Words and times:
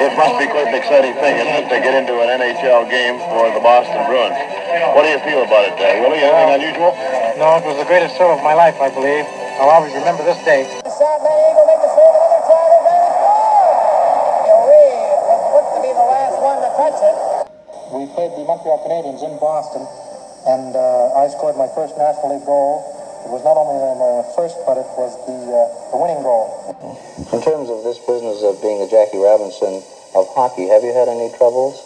It 0.00 0.16
must 0.16 0.40
be 0.40 0.48
quite 0.48 0.72
an 0.72 0.80
exciting 0.80 1.12
thing, 1.20 1.36
isn't 1.36 1.56
it, 1.60 1.68
to 1.68 1.76
get 1.76 1.92
into 1.92 2.16
an 2.24 2.32
NHL 2.40 2.88
game 2.88 3.20
for 3.28 3.52
the 3.52 3.60
Boston 3.60 4.00
Bruins? 4.08 4.32
What 4.96 5.04
do 5.04 5.12
you 5.12 5.20
feel 5.20 5.44
about 5.44 5.68
it, 5.68 5.76
uh, 5.76 6.00
Willie? 6.00 6.24
Anything 6.24 6.56
unusual? 6.56 6.96
No, 7.36 7.60
it 7.60 7.68
was 7.68 7.76
the 7.76 7.84
greatest 7.84 8.16
thrill 8.16 8.32
of 8.32 8.40
my 8.40 8.56
life, 8.56 8.80
I 8.80 8.88
believe. 8.88 9.28
I'll 9.60 9.68
always 9.68 9.92
remember 9.92 10.24
this 10.24 10.40
day. 10.40 10.64
We 17.92 18.08
played 18.16 18.32
the 18.40 18.44
Montreal 18.48 18.80
Canadiens 18.80 19.20
in 19.20 19.36
Boston, 19.36 19.84
and 20.48 20.72
uh, 20.72 21.12
I 21.20 21.28
scored 21.28 21.60
my 21.60 21.68
first 21.76 21.98
National 22.00 22.40
League 22.40 22.48
goal. 22.48 22.99
It 23.24 23.28
was 23.28 23.44
not 23.44 23.56
only 23.60 23.76
my 24.00 24.24
first, 24.34 24.56
but 24.64 24.80
it 24.80 24.88
was 24.96 25.12
the, 25.28 25.36
uh, 25.36 25.92
the 25.92 25.98
winning 26.00 26.22
goal. 26.24 26.48
In 27.32 27.40
terms 27.44 27.68
of 27.68 27.84
this 27.84 27.98
business 28.00 28.42
of 28.42 28.60
being 28.62 28.80
a 28.80 28.88
Jackie 28.88 29.18
Robinson 29.20 29.82
of 30.16 30.24
hockey, 30.32 30.66
have 30.68 30.82
you 30.82 30.92
had 30.92 31.08
any 31.08 31.28
troubles? 31.36 31.76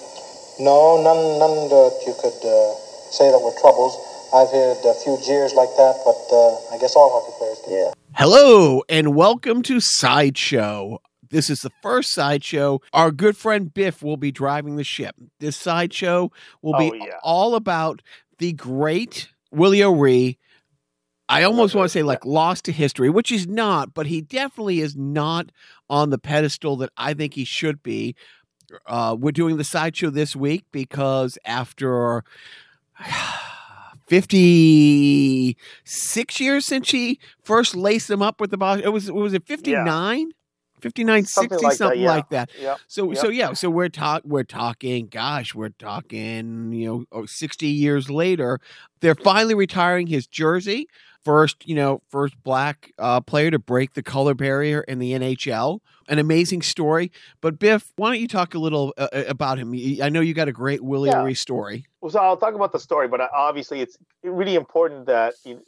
No, 0.60 1.02
none, 1.02 1.38
none 1.42 1.68
that 1.68 1.92
you 2.06 2.14
could 2.22 2.38
uh, 2.46 2.74
say 3.10 3.30
that 3.34 3.38
were 3.42 3.54
troubles. 3.60 3.98
I've 4.32 4.50
had 4.50 4.78
a 4.86 4.94
few 5.02 5.18
jeers 5.26 5.54
like 5.54 5.70
that, 5.76 5.98
but 6.06 6.22
uh, 6.30 6.74
I 6.74 6.78
guess 6.78 6.94
all 6.94 7.10
hockey 7.10 7.34
players 7.38 7.58
do. 7.66 7.70
Yeah. 7.74 7.92
Hello 8.14 8.82
and 8.88 9.14
welcome 9.14 9.62
to 9.62 9.80
Sideshow. 9.80 10.98
This 11.30 11.50
is 11.50 11.62
the 11.62 11.72
first 11.82 12.12
sideshow. 12.14 12.80
Our 12.92 13.10
good 13.10 13.36
friend 13.36 13.74
Biff 13.74 14.02
will 14.02 14.16
be 14.16 14.30
driving 14.30 14.76
the 14.76 14.84
ship. 14.84 15.16
This 15.40 15.56
sideshow 15.56 16.30
will 16.62 16.78
be 16.78 16.90
Oh, 16.92 16.94
yeah. 16.94 17.18
all 17.24 17.56
about 17.56 18.02
the 18.38 18.52
great 18.52 19.30
Willie 19.50 19.82
O'Ree. 19.82 20.38
I 21.28 21.42
almost 21.44 21.74
want 21.74 21.86
to 21.86 21.88
say 21.88 22.02
like 22.02 22.24
lost 22.24 22.64
to 22.66 22.72
history, 22.72 23.08
which 23.08 23.30
he's 23.30 23.46
not, 23.46 23.94
but 23.94 24.06
he 24.06 24.20
definitely 24.20 24.80
is 24.80 24.94
not 24.94 25.50
on 25.88 26.10
the 26.10 26.18
pedestal 26.18 26.76
that 26.76 26.90
I 26.96 27.14
think 27.14 27.34
he 27.34 27.44
should 27.44 27.82
be. 27.82 28.14
Uh, 28.86 29.16
we're 29.18 29.32
doing 29.32 29.56
the 29.56 29.64
sideshow 29.64 30.10
this 30.10 30.36
week 30.36 30.64
because 30.72 31.38
after 31.44 32.24
56 34.08 36.40
years 36.40 36.66
since 36.66 36.90
he 36.90 37.18
first 37.42 37.74
laced 37.74 38.10
him 38.10 38.20
up 38.20 38.40
with 38.40 38.50
the 38.50 38.58
ball, 38.58 38.78
it 38.78 38.88
was 38.88 39.10
was 39.10 39.32
it 39.32 39.46
59? 39.46 40.32
59 40.80 41.24
Something 41.24 41.58
60 41.58 41.64
like 41.64 41.72
that, 41.72 41.78
something 41.78 42.00
yeah. 42.02 42.08
like 42.08 42.28
that. 42.28 42.50
Yep. 42.60 42.78
So 42.88 43.12
Yep. 43.12 43.18
so 43.18 43.28
yeah, 43.30 43.52
so 43.54 43.70
we're 43.70 43.88
talk 43.88 44.22
we're 44.26 44.44
talking 44.44 45.06
gosh, 45.06 45.54
we're 45.54 45.70
talking, 45.70 46.72
you 46.72 46.86
know, 46.86 47.04
oh, 47.10 47.24
60 47.24 47.66
years 47.66 48.10
later, 48.10 48.60
they're 49.00 49.14
finally 49.14 49.54
retiring 49.54 50.08
his 50.08 50.26
jersey. 50.26 50.86
First, 51.24 51.66
you 51.66 51.74
know, 51.74 52.02
first 52.10 52.34
black 52.42 52.92
uh, 52.98 53.20
player 53.20 53.50
to 53.50 53.58
break 53.58 53.94
the 53.94 54.02
color 54.02 54.34
barrier 54.34 54.82
in 54.82 54.98
the 54.98 55.12
NHL. 55.12 55.80
An 56.08 56.18
amazing 56.18 56.60
story. 56.60 57.10
But 57.40 57.58
Biff, 57.58 57.92
why 57.96 58.10
don't 58.10 58.20
you 58.20 58.28
talk 58.28 58.54
a 58.54 58.58
little 58.58 58.92
uh, 58.98 59.08
uh, 59.12 59.24
about 59.26 59.58
him? 59.58 59.72
I 60.02 60.10
know 60.10 60.20
you 60.20 60.34
got 60.34 60.48
a 60.48 60.52
great 60.52 60.82
Willie 60.82 61.08
Yeah. 61.08 61.22
O'Ree 61.22 61.34
story. 61.34 61.86
Well, 62.02 62.10
so 62.10 62.20
I'll 62.20 62.36
talk 62.36 62.54
about 62.54 62.72
the 62.72 62.78
story, 62.78 63.08
but 63.08 63.22
uh, 63.22 63.28
obviously 63.34 63.80
it's 63.80 63.96
really 64.22 64.54
important 64.54 65.06
that 65.06 65.34
you 65.44 65.62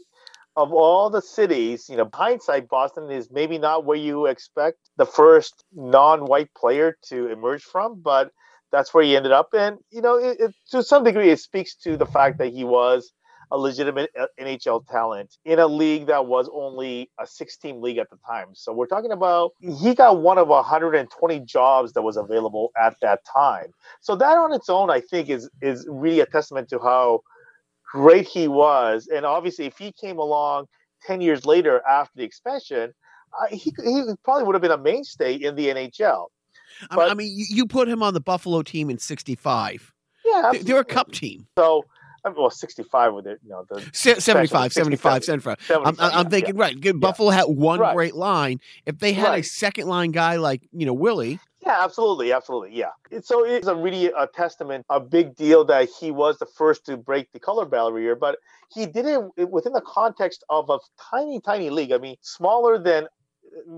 of 0.57 0.73
all 0.73 1.11
the 1.11 1.21
cities, 1.21 1.89
you 1.89 1.97
know, 1.97 2.09
hindsight, 2.13 2.69
Boston 2.69 3.11
is 3.11 3.31
maybe 3.31 3.59
not 3.59 3.85
where 3.85 3.98
you 3.98 4.27
expect 4.27 4.79
the 4.97 5.05
first 5.05 5.65
non-white 5.75 6.48
player 6.55 6.97
to 7.09 7.29
emerge 7.29 7.63
from, 7.63 8.01
but 8.01 8.31
that's 8.73 8.93
where 8.95 9.05
he 9.05 9.17
ended 9.17 9.33
up. 9.33 9.51
And 9.53 9.79
you 9.91 10.01
know, 10.01 10.17
it, 10.17 10.41
it, 10.41 10.55
to 10.70 10.83
some 10.83 11.05
degree, 11.05 11.31
it 11.31 11.41
speaks 11.41 11.75
to 11.77 11.97
the 11.97 12.07
fact 12.07 12.39
that 12.39 12.53
he 12.53 12.65
was 12.65 13.13
a 13.50 13.56
legitimate 13.58 14.11
uh, 14.19 14.27
NHL 14.41 14.86
talent 14.89 15.36
in 15.44 15.58
a 15.58 15.66
league 15.66 16.06
that 16.06 16.27
was 16.27 16.48
only 16.52 17.11
a 17.20 17.27
six-team 17.27 17.80
league 17.80 17.98
at 17.98 18.11
the 18.11 18.19
time. 18.27 18.48
So 18.55 18.72
we're 18.72 18.86
talking 18.86 19.12
about 19.12 19.52
he 19.61 19.94
got 19.94 20.19
one 20.20 20.39
of 20.39 20.48
120 20.48 21.41
jobs 21.41 21.92
that 21.92 22.02
was 22.02 22.17
available 22.17 22.72
at 22.80 22.97
that 23.02 23.20
time. 23.24 23.72
So 24.00 24.17
that 24.17 24.36
on 24.36 24.52
its 24.52 24.69
own, 24.69 24.91
I 24.91 25.00
think, 25.00 25.28
is 25.28 25.48
is 25.62 25.86
really 25.89 26.20
a 26.20 26.27
testament 26.27 26.69
to 26.70 26.78
how 26.78 27.20
great 27.92 28.27
he 28.27 28.48
was. 28.48 29.08
And 29.12 29.24
obviously, 29.24 29.67
if 29.67 29.78
he 29.78 29.92
came 29.92 30.19
along 30.19 30.67
10 31.06 31.20
years 31.20 31.46
later 31.46 31.83
after 31.89 32.12
the 32.17 32.24
expansion, 32.24 32.92
uh, 33.40 33.46
he, 33.55 33.73
he 33.85 34.02
probably 34.24 34.45
would 34.45 34.55
have 34.55 34.62
been 34.62 34.70
a 34.73 34.79
mainstay 34.79 35.35
in 35.35 35.55
the 35.55 35.68
NHL. 35.68 36.27
But- 36.90 37.11
I 37.11 37.14
mean, 37.14 37.33
you, 37.35 37.67
put 37.67 37.89
him 37.89 38.02
on 38.02 38.14
the 38.14 38.20
Buffalo 38.20 38.62
team 38.62 38.90
in 38.90 38.98
65. 38.98 39.92
Yeah, 40.24 40.51
They- 40.52 40.58
They're 40.58 40.80
a 40.80 40.85
cup 40.85 41.12
team. 41.12 41.46
So, 41.58 41.85
I 42.27 42.31
mean, 42.31 42.39
well, 42.39 42.51
65 42.51 43.14
with 43.14 43.27
it, 43.29 43.39
you 43.45 43.51
know, 43.51 43.64
the 43.70 43.81
Se- 43.92 44.19
75, 44.19 44.73
75, 44.73 45.23
67. 45.23 45.57
75. 45.63 45.87
I'm, 45.87 45.95
I'm 46.01 46.25
yeah, 46.25 46.29
thinking, 46.29 46.57
right. 46.57 46.79
good, 46.81 47.01
Buffalo 47.01 47.31
had 47.31 47.45
one 47.45 47.79
Right. 47.79 47.95
great 47.95 48.17
line. 48.17 48.59
If 48.85 48.98
they 48.98 49.13
had 49.13 49.39
a 49.39 49.42
second 49.45 49.87
line 49.87 50.11
guy 50.11 50.36
like, 50.36 50.63
you 50.73 50.86
know, 50.86 50.92
Willie, 50.92 51.39
Yeah, 51.65 51.83
absolutely, 51.85 52.33
absolutely, 52.33 52.77
yeah. 52.77 52.91
It- 53.13 53.25
So 53.25 53.45
it's 53.45 53.69
a 53.69 53.75
really 53.77 54.07
a 54.07 54.27
testament, 54.27 54.86
a 54.91 54.98
big 54.98 55.36
deal 55.36 55.65
that 55.67 55.89
he 56.01 56.11
was 56.11 56.39
the 56.39 56.47
first 56.47 56.85
to 56.86 56.97
break 56.97 57.31
the 57.33 57.39
color 57.41 57.65
barrier, 57.65 58.17
but 58.17 58.39
he 58.75 58.86
did 58.86 59.07
it 59.07 59.48
within 59.48 59.73
the 59.73 59.81
context 59.83 60.42
of 60.51 60.69
a 60.69 60.79
tiny, 61.11 61.41
tiny 61.41 61.70
league. 61.70 61.92
I 61.92 61.98
mean, 61.98 62.17
smaller 62.23 62.77
than 62.79 63.07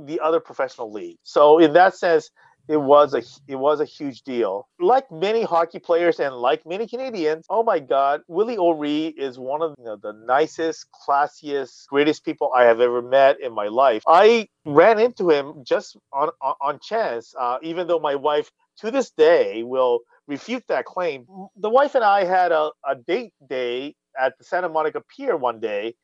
the 0.07 0.19
other 0.21 0.41
professional 0.41 0.91
league. 0.91 1.19
So 1.23 1.59
in 1.59 1.73
that 1.75 1.95
sense, 1.95 2.31
it 2.69 2.77
was 2.77 3.15
a 3.15 3.23
it 3.51 3.57
was 3.57 3.81
a 3.81 3.85
huge 3.87 4.23
deal. 4.23 4.69
Like 4.79 5.11
many 5.11 5.43
hockey 5.43 5.79
players 5.79 6.21
and 6.21 6.35
like 6.37 6.67
many 6.67 6.87
Canadians, 6.87 7.47
oh 7.49 7.63
my 7.63 7.79
God, 7.79 8.21
Willie 8.29 8.59
O'Ree 8.59 9.07
is 9.07 9.39
one 9.39 9.63
of 9.63 9.75
you 9.79 9.85
know, 9.87 9.97
the 9.97 10.13
nicest, 10.13 10.87
classiest, 10.93 11.87
greatest 11.89 12.25
people 12.25 12.53
I 12.55 12.65
have 12.65 12.81
ever 12.81 13.01
met 13.01 13.41
in 13.41 13.55
my 13.55 13.69
life. 13.69 14.03
I 14.07 14.49
ran 14.67 15.01
into 15.01 15.31
him 15.31 15.65
just 15.65 15.97
on 16.13 16.29
on, 16.43 16.55
on 16.61 16.79
chance, 16.81 17.35
uh, 17.41 17.57
even 17.63 17.87
though 17.87 18.01
my 18.01 18.15
wife 18.15 18.51
to 18.81 18.91
this 18.91 19.11
day 19.11 19.63
will 19.63 20.01
refute 20.27 20.65
that 20.69 20.85
claim. 20.85 21.27
The 21.57 21.71
wife 21.71 21.95
and 21.95 22.05
I 22.05 22.25
had 22.25 22.53
a, 22.53 22.71
a 22.87 22.95
date 22.95 23.33
day 23.49 23.97
at 24.21 24.37
the 24.37 24.45
Santa 24.45 24.69
Monica 24.69 25.03
Pier 25.17 25.37
one 25.39 25.59
day, 25.59 25.95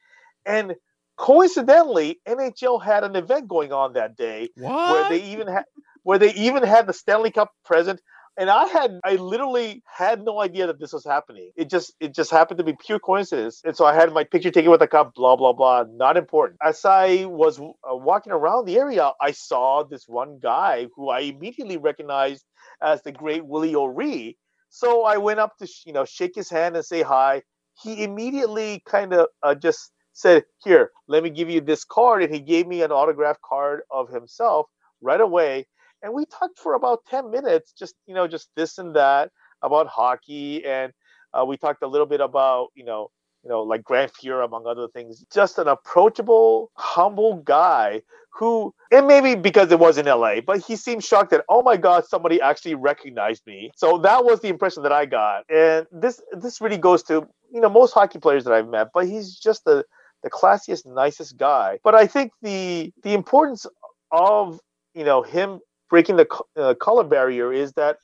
and 0.46 0.74
coincidentally, 1.16 2.20
NHL 2.26 2.82
had 2.82 3.04
an 3.04 3.16
event 3.16 3.48
going 3.48 3.70
on 3.72 3.92
that 3.92 4.16
day 4.16 4.48
where 4.56 5.10
they 5.10 5.22
even 5.24 5.46
had 5.46 5.64
where 6.04 6.18
they 6.18 6.32
even 6.34 6.62
had 6.62 6.86
the 6.86 6.92
Stanley 6.92 7.32
Cup 7.32 7.52
present. 7.64 8.00
And 8.36 8.50
I 8.50 8.66
had 8.66 9.00
I 9.04 9.16
literally 9.16 9.82
had 9.86 10.24
no 10.24 10.40
idea 10.40 10.66
that 10.66 10.80
this 10.80 10.92
was 10.92 11.04
happening. 11.04 11.52
It 11.56 11.70
just 11.70 11.94
it 12.00 12.14
just 12.14 12.32
happened 12.32 12.58
to 12.58 12.64
be 12.64 12.74
pure 12.84 12.98
coincidence. 12.98 13.60
And 13.64 13.76
so 13.76 13.84
I 13.84 13.94
had 13.94 14.12
my 14.12 14.24
picture 14.24 14.50
taken 14.50 14.72
with 14.72 14.80
the 14.80 14.88
cup, 14.88 15.14
blah 15.14 15.36
blah 15.36 15.52
blah. 15.52 15.84
Not 15.88 16.16
important. 16.16 16.58
As 16.62 16.84
I 16.84 17.26
was 17.26 17.60
uh, 17.60 17.94
walking 17.94 18.32
around 18.32 18.66
the 18.66 18.76
area, 18.78 19.12
I 19.20 19.30
saw 19.32 19.84
this 19.84 20.04
one 20.08 20.40
guy 20.42 20.88
who 20.96 21.10
I 21.10 21.20
immediately 21.20 21.76
recognized 21.76 22.44
as 22.82 23.02
the 23.02 23.12
great 23.12 23.46
Willie 23.46 23.76
O'Ree. 23.76 24.36
So 24.68 25.04
I 25.04 25.16
went 25.18 25.38
up 25.38 25.56
to 25.58 25.68
you 25.86 25.92
know 25.92 26.04
shake 26.04 26.34
his 26.34 26.50
hand 26.50 26.76
and 26.76 26.84
say 26.84 27.02
hi. 27.02 27.42
He 27.82 28.02
immediately 28.02 28.82
kind 28.86 29.12
of 29.12 29.28
uh, 29.44 29.54
just 29.54 29.92
said, 30.12 30.44
"Here, 30.64 30.90
let 31.06 31.22
me 31.22 31.30
give 31.30 31.50
you 31.50 31.60
this 31.60 31.84
card," 31.84 32.24
and 32.24 32.34
he 32.34 32.40
gave 32.40 32.66
me 32.66 32.82
an 32.82 32.90
autograph 32.90 33.36
card 33.48 33.82
of 33.92 34.08
himself 34.10 34.66
right 35.00 35.20
away 35.20 35.66
and 36.04 36.12
we 36.12 36.26
talked 36.26 36.58
for 36.58 36.74
about 36.74 37.04
10 37.06 37.30
minutes 37.30 37.72
just 37.72 37.96
you 38.06 38.14
know 38.14 38.28
just 38.28 38.48
this 38.54 38.78
and 38.78 38.94
that 38.94 39.32
about 39.62 39.88
hockey 39.88 40.64
and 40.64 40.92
uh, 41.32 41.44
we 41.44 41.56
talked 41.56 41.82
a 41.82 41.86
little 41.86 42.06
bit 42.06 42.20
about 42.20 42.68
you 42.76 42.84
know 42.84 43.10
you 43.42 43.50
know 43.50 43.62
like 43.62 43.82
Grant 43.82 44.12
Fuhr 44.12 44.44
among 44.44 44.66
other 44.66 44.86
things. 44.88 45.24
Just 45.32 45.58
an 45.58 45.66
approachable 45.68 46.70
humble 46.74 47.36
guy 47.36 48.02
who 48.30 48.74
and 48.92 49.06
maybe 49.06 49.34
because 49.34 49.72
it 49.72 49.78
was 49.78 49.98
in 49.98 50.06
la 50.06 50.40
but 50.40 50.60
he 50.60 50.76
seemed 50.76 51.02
shocked 51.02 51.30
that 51.30 51.44
oh 51.48 51.62
my 51.62 51.76
god 51.76 52.04
somebody 52.06 52.40
actually 52.40 52.74
recognized 52.74 53.46
me. 53.46 53.70
So 53.74 53.98
that 53.98 54.24
was 54.24 54.40
the 54.40 54.48
impression 54.48 54.82
that 54.84 54.92
i 54.92 55.06
got. 55.06 55.44
And 55.50 55.86
this 55.90 56.20
this 56.32 56.60
really 56.60 56.78
goes 56.78 57.02
to 57.04 57.26
you 57.52 57.60
know 57.60 57.68
most 57.68 57.92
hockey 57.92 58.18
players 58.18 58.44
that 58.44 58.52
i've 58.52 58.68
met 58.68 58.88
but 58.94 59.06
he's 59.06 59.36
just 59.36 59.64
the 59.64 59.84
the 60.22 60.30
classiest 60.30 60.86
nicest 60.86 61.36
guy. 61.36 61.78
But 61.82 61.94
i 61.94 62.06
think 62.06 62.32
the 62.42 62.92
the 63.02 63.14
importance 63.14 63.66
of 64.12 64.60
you 64.94 65.04
know 65.04 65.22
him 65.22 65.60
breaking 65.90 66.16
the 66.16 66.26
uh, 66.56 66.74
color 66.74 67.04
barrier 67.04 67.52
is 67.52 67.72
that 67.74 67.98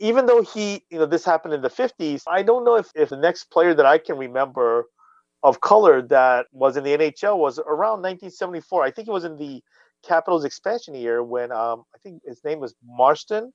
even 0.00 0.26
though 0.26 0.42
he 0.42 0.84
you 0.90 0.98
know 0.98 1.06
this 1.06 1.24
happened 1.24 1.54
in 1.54 1.62
the 1.62 1.70
50s 1.70 2.22
i 2.28 2.42
don't 2.42 2.64
know 2.64 2.76
if, 2.76 2.90
if 2.94 3.08
the 3.08 3.16
next 3.16 3.44
player 3.44 3.74
that 3.74 3.86
i 3.86 3.98
can 3.98 4.18
remember 4.18 4.84
of 5.42 5.60
color 5.60 6.02
that 6.02 6.46
was 6.52 6.76
in 6.76 6.84
the 6.84 6.90
nhl 6.96 7.38
was 7.38 7.58
around 7.60 8.02
1974 8.02 8.84
i 8.84 8.90
think 8.90 9.08
it 9.08 9.12
was 9.12 9.24
in 9.24 9.36
the 9.36 9.62
capitals 10.06 10.44
expansion 10.44 10.94
year 10.94 11.22
when 11.22 11.50
um, 11.52 11.84
i 11.94 11.98
think 12.02 12.22
his 12.26 12.42
name 12.44 12.60
was 12.60 12.74
Marson. 12.84 13.52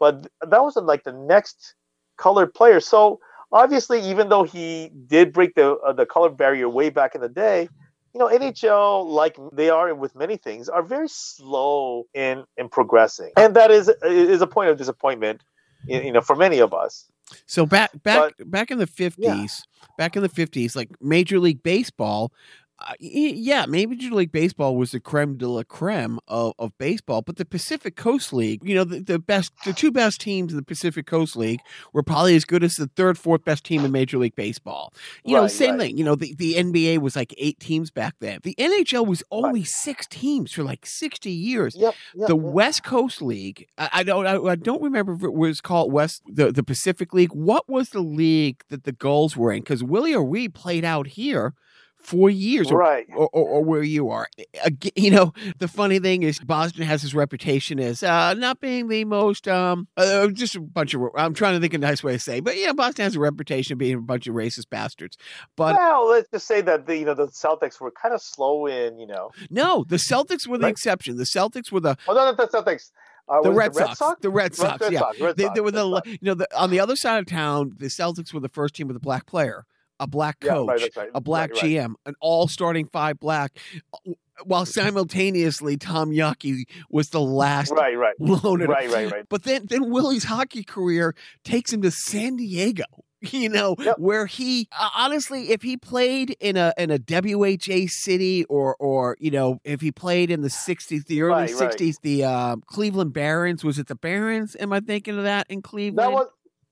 But 0.00 0.26
that 0.42 0.62
was 0.62 0.76
like 0.76 1.04
the 1.04 1.12
next 1.12 1.74
colored 2.18 2.52
player. 2.54 2.80
So 2.80 3.20
obviously 3.52 4.00
even 4.00 4.28
though 4.28 4.42
he 4.44 4.90
did 5.06 5.32
break 5.32 5.54
the 5.54 5.76
uh, 5.76 5.92
the 5.92 6.06
color 6.06 6.30
barrier 6.30 6.68
way 6.68 6.90
back 6.90 7.14
in 7.14 7.20
the 7.20 7.28
day 7.28 7.68
you 8.14 8.20
know, 8.20 8.28
NHL, 8.28 9.06
like 9.06 9.36
they 9.52 9.70
are 9.70 9.92
with 9.94 10.14
many 10.14 10.36
things, 10.36 10.68
are 10.68 10.82
very 10.82 11.08
slow 11.08 12.06
in 12.14 12.44
in 12.56 12.68
progressing, 12.68 13.32
and 13.36 13.56
that 13.56 13.70
is 13.70 13.90
is 14.04 14.40
a 14.40 14.46
point 14.46 14.70
of 14.70 14.78
disappointment, 14.78 15.42
you 15.86 16.12
know, 16.12 16.20
for 16.20 16.36
many 16.36 16.60
of 16.60 16.72
us. 16.72 17.10
So 17.46 17.66
back 17.66 17.90
back 18.02 18.34
back 18.46 18.70
in 18.70 18.78
the 18.78 18.86
fifties, 18.86 19.64
back 19.98 20.14
in 20.14 20.22
the 20.22 20.28
fifties, 20.28 20.76
like 20.76 20.90
Major 21.00 21.40
League 21.40 21.62
Baseball, 21.62 22.32
Uh, 22.80 22.92
yeah, 22.98 23.66
Major 23.66 24.10
League 24.10 24.32
Baseball 24.32 24.76
was 24.76 24.90
the 24.90 24.98
creme 24.98 25.36
de 25.36 25.48
la 25.48 25.62
creme 25.62 26.18
of, 26.26 26.54
of 26.58 26.76
baseball, 26.76 27.22
but 27.22 27.36
the 27.36 27.44
Pacific 27.44 27.94
Coast 27.94 28.32
League, 28.32 28.62
you 28.64 28.74
know, 28.74 28.82
the, 28.82 28.98
the 28.98 29.18
best, 29.20 29.52
the 29.64 29.72
two 29.72 29.92
best 29.92 30.20
teams 30.20 30.52
in 30.52 30.56
the 30.56 30.64
Pacific 30.64 31.06
Coast 31.06 31.36
League 31.36 31.60
were 31.92 32.02
probably 32.02 32.34
as 32.34 32.44
good 32.44 32.64
as 32.64 32.74
the 32.74 32.88
third, 32.96 33.16
fourth 33.16 33.44
best 33.44 33.64
team 33.64 33.84
in 33.84 33.92
Major 33.92 34.18
League 34.18 34.34
Baseball. 34.34 34.92
You 35.24 35.36
right, 35.36 35.42
know, 35.42 35.46
same 35.46 35.72
right. 35.72 35.82
thing. 35.82 35.98
You 35.98 36.04
know, 36.04 36.16
the, 36.16 36.34
the 36.34 36.54
NBA 36.54 36.98
was 36.98 37.14
like 37.14 37.32
eight 37.38 37.60
teams 37.60 37.92
back 37.92 38.16
then. 38.18 38.40
The 38.42 38.56
NHL 38.58 39.06
was 39.06 39.22
only 39.30 39.60
right. 39.60 39.68
six 39.68 40.08
teams 40.08 40.52
for 40.52 40.64
like 40.64 40.84
sixty 40.84 41.30
years. 41.30 41.76
Yep, 41.76 41.94
yep, 42.14 42.28
the 42.28 42.36
yep. 42.36 42.44
West 42.44 42.82
Coast 42.82 43.22
League, 43.22 43.68
I, 43.78 43.90
I 43.92 44.02
don't, 44.02 44.26
I, 44.26 44.36
I, 44.36 44.56
don't 44.56 44.82
remember 44.82 45.12
if 45.12 45.22
it 45.22 45.32
was 45.32 45.60
called 45.60 45.92
West, 45.92 46.22
the, 46.26 46.50
the 46.50 46.64
Pacific 46.64 47.14
League. 47.14 47.32
What 47.32 47.68
was 47.68 47.90
the 47.90 48.00
league 48.00 48.64
that 48.68 48.82
the 48.82 48.92
Gulls 48.92 49.36
were 49.36 49.52
in? 49.52 49.60
Because 49.60 49.84
Willie 49.84 50.14
O'Ree 50.14 50.48
played 50.48 50.84
out 50.84 51.06
here 51.06 51.54
four 52.04 52.30
years, 52.30 52.70
or, 52.70 52.78
right? 52.78 53.06
Or, 53.10 53.28
or, 53.32 53.48
or, 53.48 53.64
where 53.64 53.82
you 53.82 54.10
are. 54.10 54.28
You 54.94 55.10
know, 55.10 55.32
the 55.58 55.68
funny 55.68 55.98
thing 55.98 56.22
is 56.22 56.38
Boston 56.38 56.84
has 56.84 57.02
his 57.02 57.14
reputation 57.14 57.80
as 57.80 58.02
uh, 58.02 58.34
not 58.34 58.60
being 58.60 58.88
the 58.88 59.04
most, 59.04 59.48
um, 59.48 59.88
uh, 59.96 60.28
just 60.28 60.54
a 60.54 60.60
bunch 60.60 60.94
of. 60.94 61.02
I'm 61.16 61.34
trying 61.34 61.54
to 61.54 61.60
think 61.60 61.74
of 61.74 61.82
a 61.82 61.86
nice 61.86 62.04
way 62.04 62.12
to 62.12 62.18
say, 62.18 62.40
but 62.40 62.56
yeah, 62.56 62.72
Boston 62.72 63.04
has 63.04 63.16
a 63.16 63.20
reputation 63.20 63.72
of 63.72 63.78
being 63.78 63.94
a 63.94 64.00
bunch 64.00 64.26
of 64.26 64.34
racist 64.34 64.70
bastards. 64.70 65.16
But 65.56 65.76
well, 65.76 66.08
let's 66.08 66.28
just 66.30 66.46
say 66.46 66.60
that 66.60 66.86
the 66.86 66.96
you 66.96 67.04
know 67.04 67.14
the 67.14 67.28
Celtics 67.28 67.80
were 67.80 67.90
kind 67.90 68.14
of 68.14 68.22
slow 68.22 68.66
in 68.66 68.98
you 68.98 69.06
know. 69.06 69.30
No, 69.50 69.84
the 69.88 69.96
Celtics 69.96 70.46
were 70.46 70.58
the 70.58 70.64
right? 70.64 70.70
exception. 70.70 71.16
The 71.16 71.24
Celtics 71.24 71.72
were 71.72 71.80
the. 71.80 71.96
Oh 72.06 72.14
no, 72.14 72.24
not 72.24 72.36
the 72.36 72.46
Celtics. 72.46 72.90
Uh, 73.26 73.40
the, 73.40 73.50
Red 73.50 73.72
the, 73.72 73.80
Red 73.80 73.96
Sox, 73.96 74.20
the 74.20 74.30
Red 74.30 74.54
Sox, 74.54 74.82
Red, 74.82 74.92
yeah. 74.92 74.98
Sox, 74.98 75.18
Red 75.18 75.36
they, 75.38 75.48
they, 75.54 75.60
were 75.62 75.70
the 75.70 76.02
you 76.04 76.18
know 76.20 76.34
the, 76.34 76.46
on 76.58 76.70
the 76.70 76.78
other 76.78 76.94
side 76.94 77.18
of 77.18 77.26
town. 77.26 77.72
The 77.78 77.86
Celtics 77.86 78.34
were 78.34 78.40
the 78.40 78.50
first 78.50 78.74
team 78.74 78.86
with 78.86 78.96
a 78.96 79.00
black 79.00 79.24
player 79.24 79.64
a 80.00 80.06
black 80.06 80.40
coach, 80.40 80.68
yeah, 80.68 80.86
right, 80.86 80.96
right. 80.96 81.10
a 81.14 81.20
black 81.20 81.50
right, 81.54 81.64
GM, 81.64 81.94
an 82.06 82.14
all 82.20 82.48
starting 82.48 82.86
five 82.86 83.18
black, 83.18 83.58
uh, 83.92 84.12
while 84.44 84.66
simultaneously 84.66 85.76
Tom 85.76 86.10
Yawkey 86.10 86.64
was 86.90 87.10
the 87.10 87.20
last 87.20 87.70
right, 87.70 87.96
right, 87.96 88.14
loaded. 88.18 88.68
Right, 88.68 88.90
right, 88.90 89.10
right. 89.10 89.24
But 89.28 89.44
then, 89.44 89.66
then 89.66 89.90
Willie's 89.90 90.24
hockey 90.24 90.64
career 90.64 91.14
takes 91.44 91.72
him 91.72 91.82
to 91.82 91.90
San 91.90 92.36
Diego. 92.36 92.84
You 93.30 93.48
know, 93.48 93.74
yep. 93.78 93.98
where 93.98 94.26
he 94.26 94.68
uh, 94.78 94.90
honestly, 94.94 95.50
if 95.50 95.62
he 95.62 95.78
played 95.78 96.36
in 96.40 96.58
a 96.58 96.74
in 96.76 96.90
a 96.90 96.98
WHA 96.98 97.86
city, 97.86 98.44
or 98.50 98.76
or 98.76 99.16
you 99.18 99.30
know, 99.30 99.60
if 99.64 99.80
he 99.80 99.90
played 99.90 100.30
in 100.30 100.42
the 100.42 100.48
'60s, 100.48 101.06
the 101.06 101.22
early 101.22 101.46
'60s, 101.46 102.02
the 102.02 102.24
uh, 102.24 102.56
Cleveland 102.66 103.14
Barons, 103.14 103.64
was 103.64 103.78
it 103.78 103.86
the 103.86 103.94
Barons? 103.94 104.56
Am 104.60 104.74
I 104.74 104.80
thinking 104.80 105.16
of 105.16 105.24
that 105.24 105.46
in 105.48 105.62
Cleveland? 105.62 106.00
That 106.00 106.12
was 106.12 106.26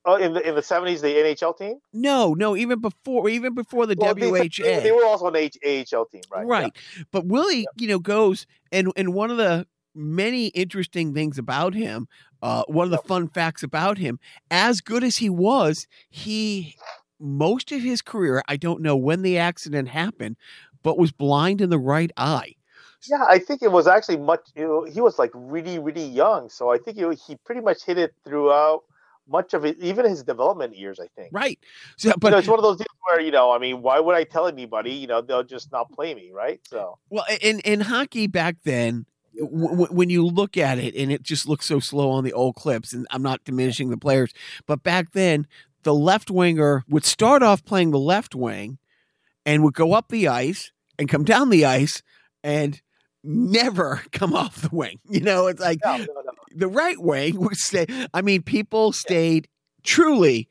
Oh, 0.04 0.16
in 0.16 0.34
the 0.34 0.48
in 0.48 0.56
the 0.56 0.62
seventies, 0.62 1.00
the 1.00 1.08
NHL 1.08 1.56
team. 1.56 1.78
No, 1.92 2.34
no, 2.34 2.56
even 2.56 2.80
before, 2.80 3.28
even 3.28 3.54
before 3.54 3.86
the 3.86 3.94
well, 3.96 4.14
WHA, 4.14 4.48
they, 4.58 4.80
they, 4.80 4.90
were 4.90 5.04
also 5.04 5.28
an 5.28 5.36
H, 5.36 5.56
AHL 5.64 6.06
team, 6.06 6.22
right? 6.30 6.44
Right, 6.44 6.72
yeah. 6.96 7.04
but 7.12 7.26
Willie, 7.26 7.60
yeah. 7.60 7.66
you 7.76 7.86
know, 7.86 8.00
goes 8.00 8.46
and 8.72 8.92
and 8.96 9.14
one 9.14 9.30
of 9.30 9.36
the 9.36 9.66
many 9.94 10.48
interesting 10.48 11.14
things 11.14 11.38
about 11.38 11.74
him, 11.74 12.08
uh, 12.42 12.64
one 12.66 12.84
of 12.84 12.90
the 12.90 12.98
fun 12.98 13.28
facts 13.28 13.62
about 13.62 13.98
him, 13.98 14.18
as 14.50 14.80
good 14.80 15.04
as 15.04 15.18
he 15.18 15.30
was, 15.30 15.86
he 16.10 16.74
most 17.20 17.70
of 17.70 17.80
his 17.80 18.02
career, 18.02 18.42
I 18.48 18.56
don't 18.56 18.82
know 18.82 18.96
when 18.96 19.22
the 19.22 19.38
accident 19.38 19.88
happened, 19.88 20.36
but 20.82 20.98
was 20.98 21.12
blind 21.12 21.60
in 21.60 21.70
the 21.70 21.78
right 21.78 22.10
eye. 22.16 22.56
Yeah, 23.08 23.24
I 23.28 23.38
think 23.38 23.62
it 23.62 23.70
was 23.72 23.86
actually 23.86 24.18
much. 24.18 24.40
You 24.56 24.64
know, 24.64 24.84
he 24.84 25.00
was 25.00 25.18
like 25.18 25.30
really, 25.34 25.78
really 25.78 26.04
young, 26.04 26.48
so 26.48 26.70
I 26.70 26.78
think 26.78 26.96
he, 26.96 27.04
he 27.26 27.36
pretty 27.44 27.60
much 27.60 27.84
hit 27.84 27.98
it 27.98 28.14
throughout 28.24 28.82
much 29.28 29.54
of 29.54 29.64
it, 29.64 29.78
even 29.80 30.04
his 30.08 30.22
development 30.22 30.76
years, 30.76 30.98
I 31.00 31.06
think. 31.16 31.30
Right. 31.32 31.58
So, 31.96 32.12
but 32.18 32.28
you 32.28 32.30
know, 32.32 32.38
it's 32.38 32.48
one 32.48 32.58
of 32.58 32.62
those 32.62 32.76
deals 32.76 32.88
where 33.08 33.20
you 33.20 33.30
know, 33.30 33.52
I 33.52 33.58
mean, 33.58 33.82
why 33.82 34.00
would 34.00 34.14
I 34.14 34.24
tell 34.24 34.46
anybody? 34.46 34.92
You 34.92 35.06
know, 35.06 35.20
they'll 35.20 35.42
just 35.44 35.72
not 35.72 35.90
play 35.92 36.14
me, 36.14 36.30
right? 36.32 36.60
So. 36.68 36.98
Well, 37.10 37.24
in 37.40 37.60
in 37.60 37.80
hockey 37.80 38.26
back 38.26 38.56
then, 38.64 39.06
w- 39.38 39.86
when 39.86 40.10
you 40.10 40.26
look 40.26 40.56
at 40.56 40.78
it, 40.78 40.94
and 40.94 41.10
it 41.12 41.22
just 41.22 41.48
looks 41.48 41.66
so 41.66 41.80
slow 41.80 42.10
on 42.10 42.24
the 42.24 42.32
old 42.32 42.56
clips, 42.56 42.92
and 42.92 43.06
I'm 43.10 43.22
not 43.22 43.44
diminishing 43.44 43.90
the 43.90 43.96
players, 43.96 44.32
but 44.66 44.82
back 44.82 45.12
then, 45.12 45.46
the 45.82 45.94
left 45.94 46.30
winger 46.30 46.84
would 46.88 47.04
start 47.04 47.42
off 47.42 47.64
playing 47.64 47.90
the 47.90 47.98
left 47.98 48.34
wing, 48.34 48.78
and 49.44 49.62
would 49.64 49.74
go 49.74 49.92
up 49.94 50.08
the 50.08 50.28
ice 50.28 50.72
and 50.98 51.08
come 51.08 51.24
down 51.24 51.50
the 51.50 51.64
ice, 51.64 52.02
and 52.42 52.80
never 53.24 54.02
come 54.12 54.34
off 54.34 54.62
the 54.62 54.74
wing. 54.74 54.98
You 55.08 55.20
know, 55.20 55.46
it's 55.46 55.60
like 55.60 55.78
no. 55.84 56.06
The 56.54 56.68
right 56.68 56.98
wing 56.98 57.40
would 57.40 57.56
stay. 57.56 57.86
I 58.12 58.22
mean, 58.22 58.42
people 58.42 58.92
stayed 58.92 59.48
truly. 59.82 60.48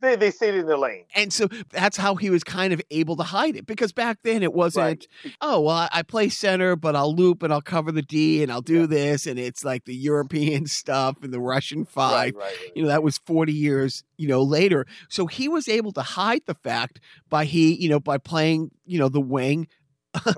They, 0.00 0.16
they 0.16 0.30
stayed 0.30 0.54
in 0.54 0.66
their 0.66 0.78
lane. 0.78 1.04
And 1.14 1.30
so 1.30 1.46
that's 1.70 1.96
how 1.96 2.14
he 2.14 2.30
was 2.30 2.42
kind 2.42 2.72
of 2.72 2.80
able 2.90 3.16
to 3.16 3.22
hide 3.22 3.54
it 3.56 3.66
because 3.66 3.92
back 3.92 4.18
then 4.24 4.42
it 4.42 4.54
wasn't, 4.54 5.06
right. 5.24 5.34
oh, 5.42 5.60
well, 5.60 5.88
I 5.92 6.02
play 6.02 6.30
center, 6.30 6.74
but 6.74 6.96
I'll 6.96 7.14
loop 7.14 7.42
and 7.42 7.52
I'll 7.52 7.60
cover 7.60 7.92
the 7.92 8.00
D 8.00 8.42
and 8.42 8.50
I'll 8.50 8.62
do 8.62 8.80
yeah. 8.80 8.86
this. 8.86 9.26
And 9.26 9.38
it's 9.38 9.62
like 9.62 9.84
the 9.84 9.94
European 9.94 10.66
stuff 10.66 11.22
and 11.22 11.34
the 11.34 11.40
Russian 11.40 11.84
five. 11.84 12.34
Right, 12.34 12.44
right, 12.44 12.72
you 12.74 12.82
know, 12.82 12.88
that 12.88 13.02
was 13.02 13.18
40 13.18 13.52
years, 13.52 14.02
you 14.16 14.26
know, 14.26 14.42
later. 14.42 14.86
So 15.10 15.26
he 15.26 15.48
was 15.48 15.68
able 15.68 15.92
to 15.92 16.02
hide 16.02 16.42
the 16.46 16.54
fact 16.54 17.00
by 17.28 17.44
he, 17.44 17.74
you 17.74 17.90
know, 17.90 18.00
by 18.00 18.16
playing, 18.16 18.70
you 18.86 18.98
know, 18.98 19.10
the 19.10 19.20
wing 19.20 19.68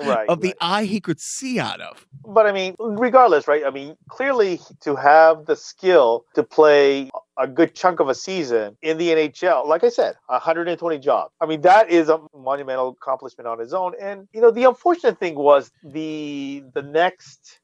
right, 0.01 0.29
of 0.29 0.41
the 0.41 0.49
right. 0.49 0.57
eye 0.61 0.85
he 0.85 1.01
could 1.01 1.21
see 1.21 1.59
out 1.59 1.81
of. 1.81 2.07
But 2.25 2.47
I 2.47 2.53
mean, 2.53 2.77
regardless, 2.79 3.49
right? 3.49 3.65
I 3.65 3.71
mean, 3.71 3.97
clearly 4.09 4.61
to 4.81 4.95
have 4.97 5.47
the 5.47 5.57
skill 5.57 6.25
to 6.35 6.43
play 6.43 7.11
a 7.39 7.49
good 7.49 7.75
chunk 7.75 8.01
of 8.01 8.09
a 8.09 8.15
season 8.15 8.77
in 8.83 8.99
the 8.99 9.09
NHL, 9.09 9.67
like 9.67 9.85
I 9.85 9.89
said, 9.89 10.15
120 10.27 10.99
jobs. 10.99 11.33
I 11.41 11.47
mean, 11.47 11.63
that 11.63 11.91
is 11.91 12.09
a 12.09 12.21
monumental 12.37 12.91
accomplishment 12.91 13.49
on 13.49 13.61
its 13.61 13.73
own. 13.73 13.95
And 14.01 14.29
you 14.33 14.41
know, 14.41 14.51
the 14.51 14.65
unfortunate 14.65 15.19
thing 15.19 15.35
was 15.35 15.71
the 15.83 16.65
the 16.75 16.83
next, 16.83 17.61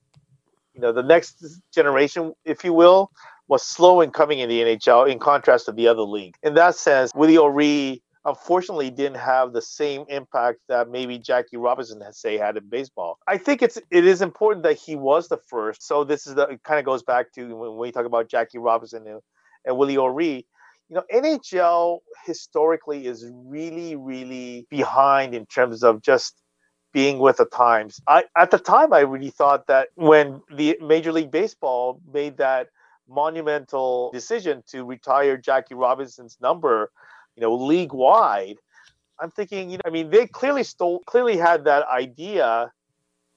you 0.75 0.81
know, 0.81 0.93
the 0.93 1.03
next 1.03 1.45
generation, 1.73 2.35
if 2.45 2.65
you 2.65 2.73
will, 2.73 3.11
was 3.49 3.63
slow 3.63 4.01
in 4.01 4.11
coming 4.11 4.39
in 4.39 4.49
the 4.49 4.61
NHL 4.61 5.11
in 5.11 5.19
contrast 5.19 5.67
to 5.67 5.73
the 5.73 5.89
other 5.89 6.03
league. 6.03 6.37
In 6.43 6.55
that 6.55 6.75
sense, 6.75 7.11
Willie 7.15 7.39
O'Ree 7.39 8.03
unfortunately 8.25 8.91
didn't 8.91 9.19
have 9.19 9.53
the 9.53 9.63
same 9.63 10.05
impact 10.09 10.61
that 10.69 10.91
maybe 10.91 11.19
Jackie 11.19 11.57
Robinson 11.57 12.01
has 12.01 12.19
say 12.19 12.37
had 12.39 12.57
in 12.57 12.69
baseball. 12.69 13.19
I 13.27 13.39
think 13.39 13.63
it's 13.63 13.79
it 13.91 14.05
is 14.07 14.23
important 14.23 14.65
that 14.65 14.79
he 14.79 14.97
was 14.97 15.29
the 15.29 15.39
first. 15.39 15.87
So 15.87 16.05
this 16.05 16.27
is 16.27 16.35
the 16.35 16.49
it 16.49 16.63
kind 16.63 16.79
of 16.79 16.85
goes 16.85 17.03
back 17.03 17.33
to 17.35 17.55
when 17.55 17.77
we 17.77 17.93
talk 17.93 18.07
about 18.07 18.29
Jackie 18.29 18.59
Robinson 18.59 19.07
and, 19.07 19.21
and 19.65 19.77
Willie 19.77 19.99
O'Ree. 19.99 20.47
You 20.89 20.97
know, 20.97 21.05
NHL 21.13 21.99
historically 22.25 23.07
is 23.07 23.31
really, 23.45 23.95
really 23.95 24.67
behind 24.71 25.35
in 25.35 25.45
terms 25.47 25.83
of 25.83 26.03
just 26.03 26.41
being 26.93 27.19
with 27.19 27.37
the 27.37 27.45
times. 27.45 28.01
I 28.09 28.25
at 28.37 28.51
the 28.51 28.59
time 28.59 28.93
I 28.93 29.01
really 29.01 29.31
thought 29.31 29.67
that 29.67 29.89
when 29.95 30.43
the 30.55 30.79
Major 30.81 31.13
League 31.13 31.31
Baseball 31.31 32.01
made 32.11 32.39
that 32.39 32.69
monumental 33.09 34.11
decision 34.13 34.63
to 34.69 34.85
retire 34.85 35.37
Jackie 35.37 35.75
Robinson's 35.75 36.37
number 36.41 36.91
you 37.39 37.47
know, 37.47 37.55
league 37.55 37.93
wide. 37.93 38.57
I'm 39.21 39.31
thinking, 39.31 39.71
you 39.71 39.77
know, 39.77 39.83
I 39.87 39.91
mean, 39.91 40.11
they 40.11 40.27
clearly 40.27 40.65
stole, 40.65 41.01
clearly 41.07 41.37
had 41.37 41.65
that 41.65 41.87
idea, 41.87 42.73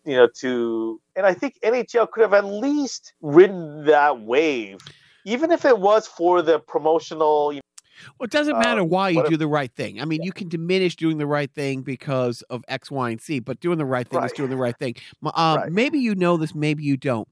you 0.05 0.15
know, 0.15 0.27
to, 0.39 0.99
and 1.15 1.25
I 1.25 1.35
think 1.35 1.59
NHL 1.63 2.09
could 2.09 2.21
have 2.21 2.33
at 2.33 2.45
least 2.45 3.13
ridden 3.21 3.85
that 3.85 4.21
wave, 4.21 4.79
even 5.25 5.51
if 5.51 5.65
it 5.65 5.77
was 5.77 6.07
for 6.07 6.41
the 6.41 6.57
promotional. 6.57 7.53
You 7.53 7.57
know, 7.57 7.83
well, 8.17 8.25
it 8.25 8.31
doesn't 8.31 8.57
matter 8.57 8.81
uh, 8.81 8.85
why 8.85 9.09
you 9.09 9.27
do 9.29 9.37
the 9.37 9.47
right 9.47 9.71
thing. 9.71 10.01
I 10.01 10.05
mean, 10.05 10.23
you 10.23 10.31
can 10.31 10.49
diminish 10.49 10.95
doing 10.95 11.19
the 11.19 11.27
right 11.27 11.51
thing 11.53 11.83
because 11.83 12.41
of 12.43 12.63
X, 12.67 12.89
Y, 12.89 13.11
and 13.11 13.21
Z, 13.21 13.39
but 13.41 13.59
doing 13.59 13.77
the 13.77 13.85
right 13.85 14.07
thing 14.07 14.19
right. 14.19 14.25
is 14.25 14.31
doing 14.31 14.49
the 14.49 14.57
right 14.57 14.77
thing. 14.77 14.95
Uh, 15.23 15.57
right. 15.59 15.71
Maybe 15.71 15.99
you 15.99 16.15
know 16.15 16.37
this, 16.37 16.55
maybe 16.55 16.83
you 16.83 16.97
don't. 16.97 17.27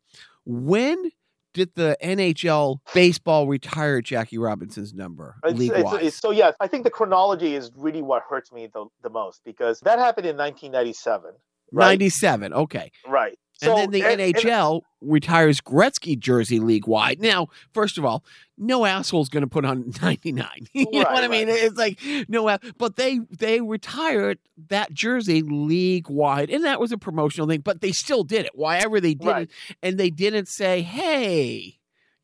When 0.46 1.12
did 1.53 1.72
the 1.75 1.98
NHL 2.03 2.77
baseball 2.94 3.48
retire 3.48 4.01
Jackie 4.01 4.38
Robinson's 4.38 4.94
number 4.94 5.36
league 5.51 5.72
wise? 5.75 6.15
so 6.15 6.32
yeah, 6.32 6.51
I 6.60 6.68
think 6.68 6.84
the 6.84 6.89
chronology 6.89 7.56
is 7.56 7.72
really 7.75 8.01
what 8.01 8.24
hurts 8.29 8.51
me 8.51 8.68
the, 8.68 8.86
the 9.01 9.10
most 9.10 9.41
because 9.46 9.79
that 9.82 10.00
happened 10.00 10.27
in 10.27 10.38
1997. 10.38 11.34
Right? 11.72 11.86
97, 11.89 12.53
okay. 12.53 12.91
Right. 13.08 13.38
So, 13.62 13.78
and 13.78 13.82
then 13.82 13.92
the 13.92 14.04
and, 14.04 14.22
NHL 14.22 14.75
and, 14.75 14.84
retires 15.01 15.60
Gretzky 15.60 16.18
jersey 16.18 16.60
league 16.60 16.88
wide. 16.88 17.20
Now, 17.20 17.48
first 17.74 17.98
of 17.98 18.06
all, 18.06 18.24
no 18.58 18.86
asshole's 18.86 19.28
going 19.28 19.42
to 19.42 19.48
put 19.48 19.66
on 19.66 19.92
99. 20.01 20.48
you 20.72 20.86
right, 20.86 20.94
know 20.94 21.00
what 21.00 21.24
I 21.24 21.28
mean? 21.28 21.50
Right. 21.50 21.63
It's 21.63 21.78
like 21.78 22.00
no, 22.30 22.58
but 22.78 22.96
they 22.96 23.20
they 23.30 23.60
retired 23.60 24.39
that 24.70 24.94
jersey 24.94 25.42
league 25.42 26.10
wide, 26.10 26.50
and 26.50 26.63
that 26.63 26.80
was 26.80 26.94
a 26.94 26.98
promotional 26.98 27.48
thing. 27.48 27.60
But 27.60 27.82
they 27.82 27.92
still 27.92 28.24
did 28.24 28.46
it. 28.46 28.51
Why-ever 28.56 29.01
they 29.01 29.13
did 29.13 29.28
right. 29.28 29.50
it, 29.70 29.75
and 29.84 29.98
they 29.98 30.10
didn't 30.10 30.48
say, 30.48 30.82
"Hey, 30.82 31.80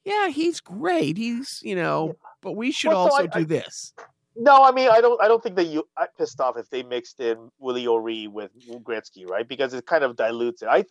yeah, 0.05 0.29
he's 0.29 0.61
great. 0.61 1.17
He's 1.17 1.59
you 1.63 1.75
know." 1.75 2.15
But 2.41 2.53
we 2.53 2.71
should 2.71 2.89
well, 2.89 2.99
also 2.99 3.17
so 3.17 3.23
I, 3.23 3.27
do 3.27 3.39
I, 3.39 3.43
this. 3.43 3.93
No, 4.37 4.63
I 4.63 4.71
mean 4.71 4.89
I 4.89 5.01
don't. 5.01 5.21
I 5.21 5.27
don't 5.27 5.41
think 5.41 5.55
that 5.55 5.65
you 5.65 5.87
I 5.97 6.07
pissed 6.17 6.39
off 6.39 6.57
if 6.57 6.69
they 6.69 6.83
mixed 6.83 7.19
in 7.19 7.49
Willie 7.59 7.87
O'Ree 7.87 8.27
with 8.27 8.51
Gretzky, 8.83 9.27
right? 9.27 9.47
Because 9.47 9.73
it 9.73 9.85
kind 9.85 10.03
of 10.03 10.15
dilutes 10.15 10.61
it. 10.61 10.67
I 10.69 10.85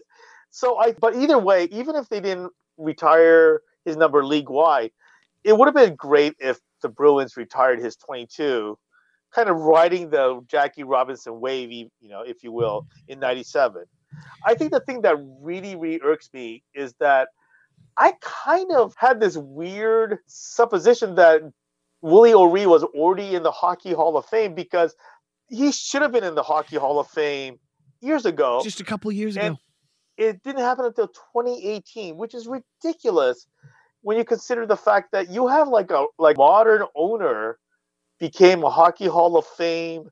so 0.55 0.79
I, 0.79 0.93
but 0.93 1.17
either 1.17 1.37
way, 1.37 1.65
even 1.73 1.97
if 1.97 2.09
they 2.09 2.21
didn't 2.21 2.53
retire 2.79 3.61
his 3.85 3.97
number 3.97 4.25
league 4.25 4.49
wide, 4.49 4.93
it 5.43 5.59
would 5.59 5.67
have 5.67 5.75
been 5.75 5.97
great 5.97 6.35
if 6.39 6.61
the 6.81 6.89
Bruins 6.89 7.37
retired 7.37 7.81
his 7.81 7.97
22 7.97 8.79
kind 9.35 9.49
of 9.49 9.57
riding 9.57 10.11
the 10.11 10.41
Jackie 10.47 10.85
Robinson 10.85 11.41
wave, 11.41 11.73
you 11.73 11.91
know, 12.03 12.23
if 12.23 12.45
you 12.45 12.53
will, 12.53 12.87
in 13.09 13.19
'97. 13.19 13.85
I 14.47 14.55
think 14.55 14.71
the 14.71 14.79
thing 14.79 15.03
that 15.03 15.17
really, 15.41 15.75
really 15.75 16.01
irks 16.05 16.31
me 16.33 16.63
is 16.73 16.95
that 17.01 17.31
I 17.97 18.13
kind 18.21 18.71
of 18.77 18.95
had 18.97 19.19
this 19.19 19.37
weird 19.37 20.19
supposition 20.29 21.17
that 21.17 21.43
Willie 22.01 22.33
O'Ree 22.33 22.67
was 22.67 22.85
already 22.85 23.35
in 23.35 23.43
the 23.43 23.51
Hockey 23.51 23.93
Hall 23.93 24.17
of 24.17 24.25
Fame 24.27 24.55
because 24.55 24.95
he 25.49 25.73
should 25.73 26.03
have 26.03 26.13
been 26.13 26.23
in 26.23 26.37
the 26.37 26.45
Hockey 26.45 26.77
Hall 26.77 27.01
of 27.01 27.09
Fame 27.09 27.59
years 28.01 28.25
ago. 28.25 28.61
Just 28.63 28.81
a 28.81 28.85
couple 28.85 29.11
years 29.11 29.37
And 29.37 29.55
ago. 29.55 29.61
It 30.17 30.43
didn't 30.43 30.63
happen 30.63 30.85
until 30.87 31.09
2018, 31.09 32.17
which 32.17 32.35
is 32.35 32.47
ridiculous 32.49 33.47
when 34.03 34.17
you 34.19 34.25
consider 34.25 34.67
the 34.67 34.77
fact 34.77 35.13
that 35.13 35.31
you 35.31 35.49
have 35.49 35.69
like 35.69 35.91
a 35.91 36.07
like 36.19 36.37
modern 36.39 36.85
owner 36.97 37.59
became 38.21 38.65
a 38.65 38.71
Hockey 38.71 39.07
Hall 39.07 39.37
of 39.37 39.47
Fame 39.47 40.11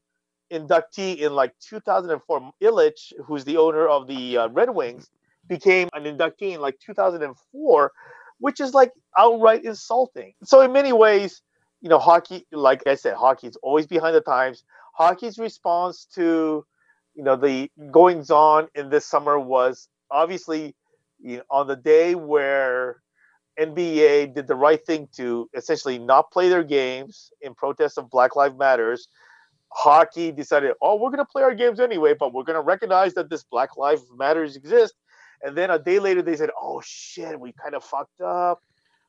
inductee 0.53 1.19
in 1.19 1.35
like 1.35 1.55
2004. 1.61 2.53
Ilitch, 2.63 3.13
who's 3.25 3.45
the 3.45 3.57
owner 3.57 3.89
of 3.89 4.07
the 4.07 4.39
uh, 4.39 4.49
Red 4.51 4.71
Wings, 4.71 5.11
became 5.49 5.89
an 5.95 6.05
inductee 6.05 6.55
in 6.55 6.61
like 6.61 6.79
2004, 6.81 7.93
which 8.39 8.61
is 8.61 8.75
like 8.75 8.93
outright 9.19 9.65
insulting. 9.65 10.35
So 10.45 10.61
in 10.63 10.73
many 10.73 10.93
ways, 10.93 11.43
you 11.81 11.89
know, 11.89 11.99
hockey, 11.99 12.47
like 12.53 12.87
I 12.87 12.95
said, 12.97 13.15
hockey 13.15 13.49
is 13.49 13.57
always 13.63 13.87
behind 13.87 14.15
the 14.15 14.21
times. 14.21 14.65
Hockey's 14.95 15.39
response 15.39 16.07
to, 16.15 16.65
you 17.15 17.23
know, 17.23 17.37
the 17.37 17.71
goings 17.91 18.31
on 18.31 18.69
in 18.75 18.91
this 18.91 19.07
summer 19.07 19.39
was 19.39 19.89
obviously 20.11 20.75
you 21.21 21.39
know, 21.39 21.43
on 21.51 21.67
the 21.67 21.77
day 21.77 22.15
where 22.15 23.03
NBA 23.59 24.35
did 24.35 24.47
the 24.47 24.55
right 24.55 24.85
thing 24.85 25.09
to 25.17 25.49
essentially 25.55 25.99
not 25.99 26.31
play 26.31 26.49
their 26.49 26.65
games 26.65 27.31
in 27.41 27.55
protest 27.55 27.99
of 27.99 28.11
Black 28.11 28.35
Lives 28.35 28.57
Matters. 28.57 29.09
Hockey 29.71 30.33
decided, 30.33 30.73
oh, 30.83 30.97
we're 30.97 31.11
going 31.11 31.19
to 31.19 31.25
play 31.25 31.43
our 31.43 31.55
games 31.55 31.81
anyway, 31.81 32.15
but 32.19 32.33
we're 32.33 32.45
going 32.45 32.57
to 32.57 32.63
recognize 32.63 33.15
that 33.15 33.31
this 33.31 33.43
Black 33.45 33.77
Lives 33.77 34.05
Matters 34.17 34.57
exist. 34.57 34.95
And 35.43 35.57
then 35.57 35.71
a 35.71 35.79
day 35.79 35.99
later, 35.99 36.23
they 36.23 36.37
said, 36.37 36.51
oh 36.61 36.81
shit, 36.85 37.39
we 37.39 37.53
kind 37.53 37.75
of 37.75 37.83
fucked 37.85 38.21
up. 38.21 38.63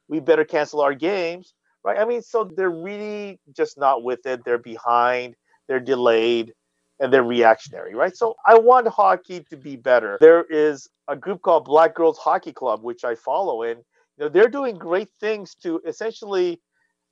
We 0.07 0.19
better 0.19 0.43
cancel 0.43 0.81
our 0.81 0.93
games, 0.93 1.53
right? 1.83 1.97
I 1.97 2.05
mean, 2.05 2.21
so 2.21 2.43
they're 2.43 2.69
really 2.69 3.39
just 3.55 3.77
not 3.77 4.03
with 4.03 4.25
it. 4.25 4.43
They're 4.43 4.57
behind. 4.57 5.35
They're 5.67 5.79
delayed 5.79 6.53
and 6.99 7.11
they're 7.11 7.23
reactionary, 7.23 7.95
right? 7.95 8.15
So 8.15 8.35
I 8.45 8.57
want 8.57 8.87
hockey 8.87 9.41
to 9.49 9.57
be 9.57 9.75
better. 9.75 10.17
There 10.21 10.45
is 10.49 10.87
a 11.07 11.15
group 11.15 11.41
called 11.41 11.65
Black 11.65 11.95
Girls 11.95 12.17
Hockey 12.17 12.53
Club, 12.53 12.83
which 12.83 13.03
I 13.03 13.15
follow, 13.15 13.63
and 13.63 13.79
you 14.17 14.25
know 14.25 14.29
they're 14.29 14.49
doing 14.49 14.77
great 14.77 15.09
things 15.19 15.55
to 15.63 15.81
essentially 15.85 16.61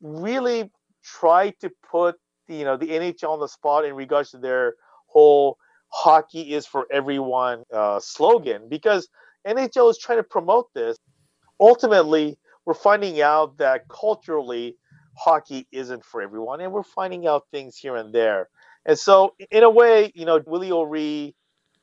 really 0.01 0.71
try 1.03 1.51
to 1.61 1.71
put 1.89 2.15
you 2.47 2.63
know 2.63 2.77
the 2.77 2.87
NHL 2.87 3.31
on 3.31 3.39
the 3.39 3.47
spot 3.47 3.85
in 3.85 3.95
regards 3.95 4.31
to 4.31 4.37
their 4.37 4.75
whole 5.07 5.57
hockey 5.89 6.53
is 6.53 6.65
for 6.65 6.87
everyone 6.91 7.63
uh, 7.73 7.99
slogan 7.99 8.69
because 8.69 9.09
NHL 9.47 9.89
is 9.89 9.97
trying 9.97 10.19
to 10.19 10.23
promote 10.23 10.67
this. 10.73 10.97
Ultimately, 11.59 12.37
we're 12.65 12.73
finding 12.73 13.21
out 13.21 13.57
that 13.57 13.87
culturally 13.89 14.77
hockey 15.17 15.67
isn't 15.71 16.03
for 16.05 16.21
everyone, 16.21 16.61
and 16.61 16.71
we're 16.71 16.83
finding 16.83 17.27
out 17.27 17.43
things 17.51 17.77
here 17.77 17.95
and 17.95 18.13
there. 18.13 18.49
And 18.85 18.97
so, 18.97 19.35
in 19.51 19.63
a 19.63 19.69
way, 19.69 20.11
you 20.15 20.25
know, 20.25 20.41
Willie 20.45 20.71
O'Ree 20.71 21.35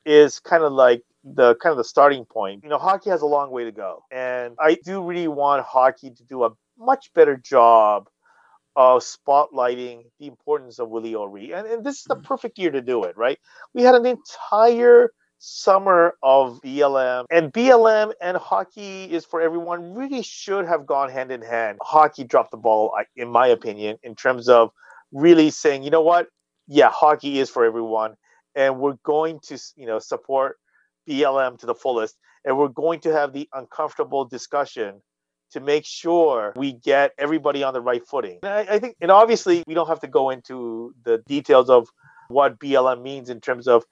is 0.05 0.39
kind 0.39 0.63
of 0.63 0.73
like 0.73 1.03
the 1.23 1.55
kind 1.55 1.71
of 1.71 1.77
the 1.77 1.83
starting 1.83 2.25
point. 2.25 2.63
You 2.63 2.69
know, 2.69 2.77
hockey 2.77 3.09
has 3.09 3.21
a 3.21 3.25
long 3.25 3.51
way 3.51 3.63
to 3.63 3.71
go, 3.71 4.03
and 4.11 4.55
I 4.59 4.77
do 4.83 5.01
really 5.03 5.27
want 5.27 5.65
hockey 5.65 6.11
to 6.11 6.23
do 6.23 6.43
a 6.43 6.51
much 6.77 7.11
better 7.13 7.37
job 7.37 8.09
of 8.75 9.01
spotlighting 9.01 10.03
the 10.19 10.27
importance 10.27 10.79
of 10.79 10.89
Willie 10.89 11.15
O'Ree. 11.15 11.53
And, 11.53 11.67
and 11.67 11.85
this 11.85 11.97
is 11.97 12.03
the 12.03 12.15
mm-hmm. 12.15 12.25
perfect 12.25 12.57
year 12.57 12.71
to 12.71 12.81
do 12.81 13.03
it, 13.03 13.17
right? 13.17 13.37
We 13.73 13.81
had 13.81 13.95
an 13.95 14.05
entire 14.05 15.11
summer 15.39 16.13
of 16.21 16.61
BLM, 16.61 17.25
and 17.31 17.51
BLM 17.51 18.13
and 18.21 18.37
hockey 18.37 19.05
is 19.05 19.25
for 19.25 19.41
everyone 19.41 19.93
really 19.93 20.21
should 20.21 20.65
have 20.65 20.85
gone 20.85 21.09
hand 21.09 21.31
in 21.31 21.41
hand. 21.41 21.77
Hockey 21.81 22.23
dropped 22.23 22.51
the 22.51 22.57
ball, 22.57 22.93
in 23.15 23.29
my 23.29 23.47
opinion, 23.47 23.97
in 24.03 24.15
terms 24.15 24.49
of 24.49 24.71
really 25.11 25.49
saying, 25.49 25.83
you 25.83 25.89
know 25.89 26.01
what? 26.01 26.27
Yeah, 26.71 26.91
hockey 26.91 27.39
is 27.39 27.49
for 27.49 27.65
everyone, 27.65 28.13
and 28.53 28.79
we're 28.79 28.97
going 29.03 29.39
to, 29.47 29.57
you 29.75 29.87
know, 29.87 29.97
support 29.97 30.57
BLM 31.09 31.57
to 31.59 31.65
the 31.65 31.73
fullest, 31.73 32.15
and 32.45 32.59
we're 32.59 32.67
going 32.67 32.99
to 33.01 33.11
have 33.11 33.33
the 33.33 33.49
uncomfortable 33.53 34.23
discussion 34.25 35.01
to 35.51 35.59
make 35.59 35.83
sure 35.83 36.53
we 36.55 36.73
get 36.73 37.11
everybody 37.17 37.63
on 37.63 37.73
the 37.73 37.81
right 37.81 38.05
footing. 38.07 38.37
I, 38.43 38.67
I 38.69 38.79
think, 38.79 38.97
and 39.01 39.09
obviously, 39.09 39.63
we 39.65 39.73
don't 39.73 39.87
have 39.87 40.01
to 40.01 40.07
go 40.07 40.29
into 40.29 40.93
the 41.03 41.23
details 41.25 41.71
of 41.71 41.87
what 42.27 42.59
BLM 42.59 43.01
means 43.01 43.31
in 43.31 43.41
terms 43.41 43.67
of. 43.67 43.83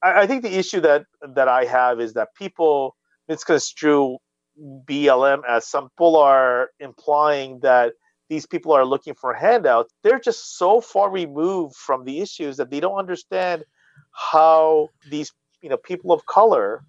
I, 0.00 0.22
I 0.22 0.26
think 0.28 0.42
the 0.44 0.56
issue 0.56 0.80
that 0.80 1.06
that 1.34 1.48
I 1.48 1.64
have 1.64 2.00
is 2.00 2.14
that 2.14 2.28
people 2.36 2.94
misconstrue 3.28 4.18
BLM 4.60 5.40
as 5.48 5.66
some 5.66 5.88
people 5.90 6.16
are 6.16 6.68
implying 6.78 7.58
that 7.60 7.94
these 8.32 8.46
people 8.46 8.72
are 8.72 8.86
looking 8.86 9.12
for 9.12 9.34
handouts. 9.34 9.92
They're 10.02 10.18
just 10.18 10.56
so 10.56 10.80
far 10.80 11.10
removed 11.10 11.76
from 11.76 12.04
the 12.04 12.20
issues 12.20 12.56
that 12.56 12.70
they 12.70 12.80
don't 12.80 12.98
understand 12.98 13.64
how 14.10 14.88
these 15.10 15.32
you 15.60 15.68
know 15.68 15.76
people 15.76 16.12
of 16.12 16.24
color 16.24 16.82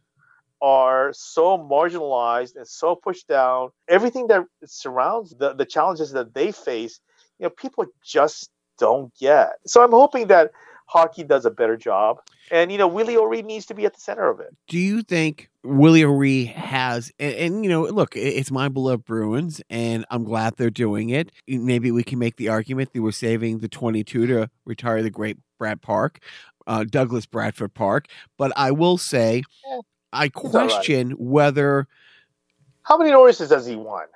are 0.62 1.12
so 1.12 1.57
marginalized 1.57 2.55
and 2.55 2.65
so 2.65 2.95
pushed 2.95 3.27
down. 3.27 3.71
Everything 3.89 4.27
that 4.27 4.45
surrounds 4.63 5.35
the, 5.38 5.53
the 5.53 5.65
challenges 5.65 6.13
that 6.13 6.33
they 6.33 6.53
face, 6.53 7.01
you 7.38 7.43
know, 7.43 7.50
people 7.50 7.85
just 8.05 8.50
don't 8.79 9.13
get. 9.19 9.50
So 9.65 9.83
I'm 9.83 9.91
hoping 9.91 10.27
that 10.27 10.51
hockey 10.85 11.25
does 11.25 11.45
a 11.45 11.51
better 11.51 11.75
job. 11.75 12.21
And, 12.51 12.71
you 12.71 12.77
know, 12.77 12.88
Willie 12.88 13.17
O'Ree 13.17 13.41
needs 13.41 13.65
to 13.65 13.73
be 13.73 13.85
at 13.85 13.93
the 13.93 14.00
center 14.00 14.29
of 14.29 14.39
it. 14.39 14.55
Do 14.69 14.79
you 14.79 15.01
think 15.01 15.50
Willie 15.63 16.03
O'Ree 16.03 16.46
has, 16.46 17.12
and, 17.20 17.36
and, 17.36 17.63
you 17.63 17.70
know, 17.70 17.84
look, 17.84 18.15
it's 18.15 18.51
my 18.51 18.67
beloved 18.67 19.05
Bruins, 19.05 19.62
and 19.70 20.05
I'm 20.10 20.24
glad 20.24 20.58
they're 20.58 20.70
doing 20.70 21.10
it. 21.10 21.32
Maybe 21.48 21.91
we 21.91 22.03
can 22.03 22.20
make 22.20 22.36
the 22.36 22.50
argument 22.50 22.91
they 22.93 23.00
were 23.00 23.13
saving 23.13 23.60
the 23.60 23.70
22 23.70 24.27
to 24.27 24.50
retire 24.65 25.01
the 25.01 25.10
great 25.10 25.38
Brad 25.58 25.82
Park, 25.82 26.20
uh, 26.67 26.84
Douglas 26.84 27.25
Bradford 27.25 27.74
Park. 27.74 28.08
But 28.38 28.51
I 28.58 28.72
will 28.72 28.98
say, 28.98 29.43
I 29.65 29.75
all 29.75 29.84
right. 30.13 30.34
question 30.34 31.12
whether, 31.12 31.88
How 32.84 32.98
many 32.98 33.12
Norrises 33.12 33.50
has 33.50 33.65
he 33.65 33.75
won? 33.75 34.08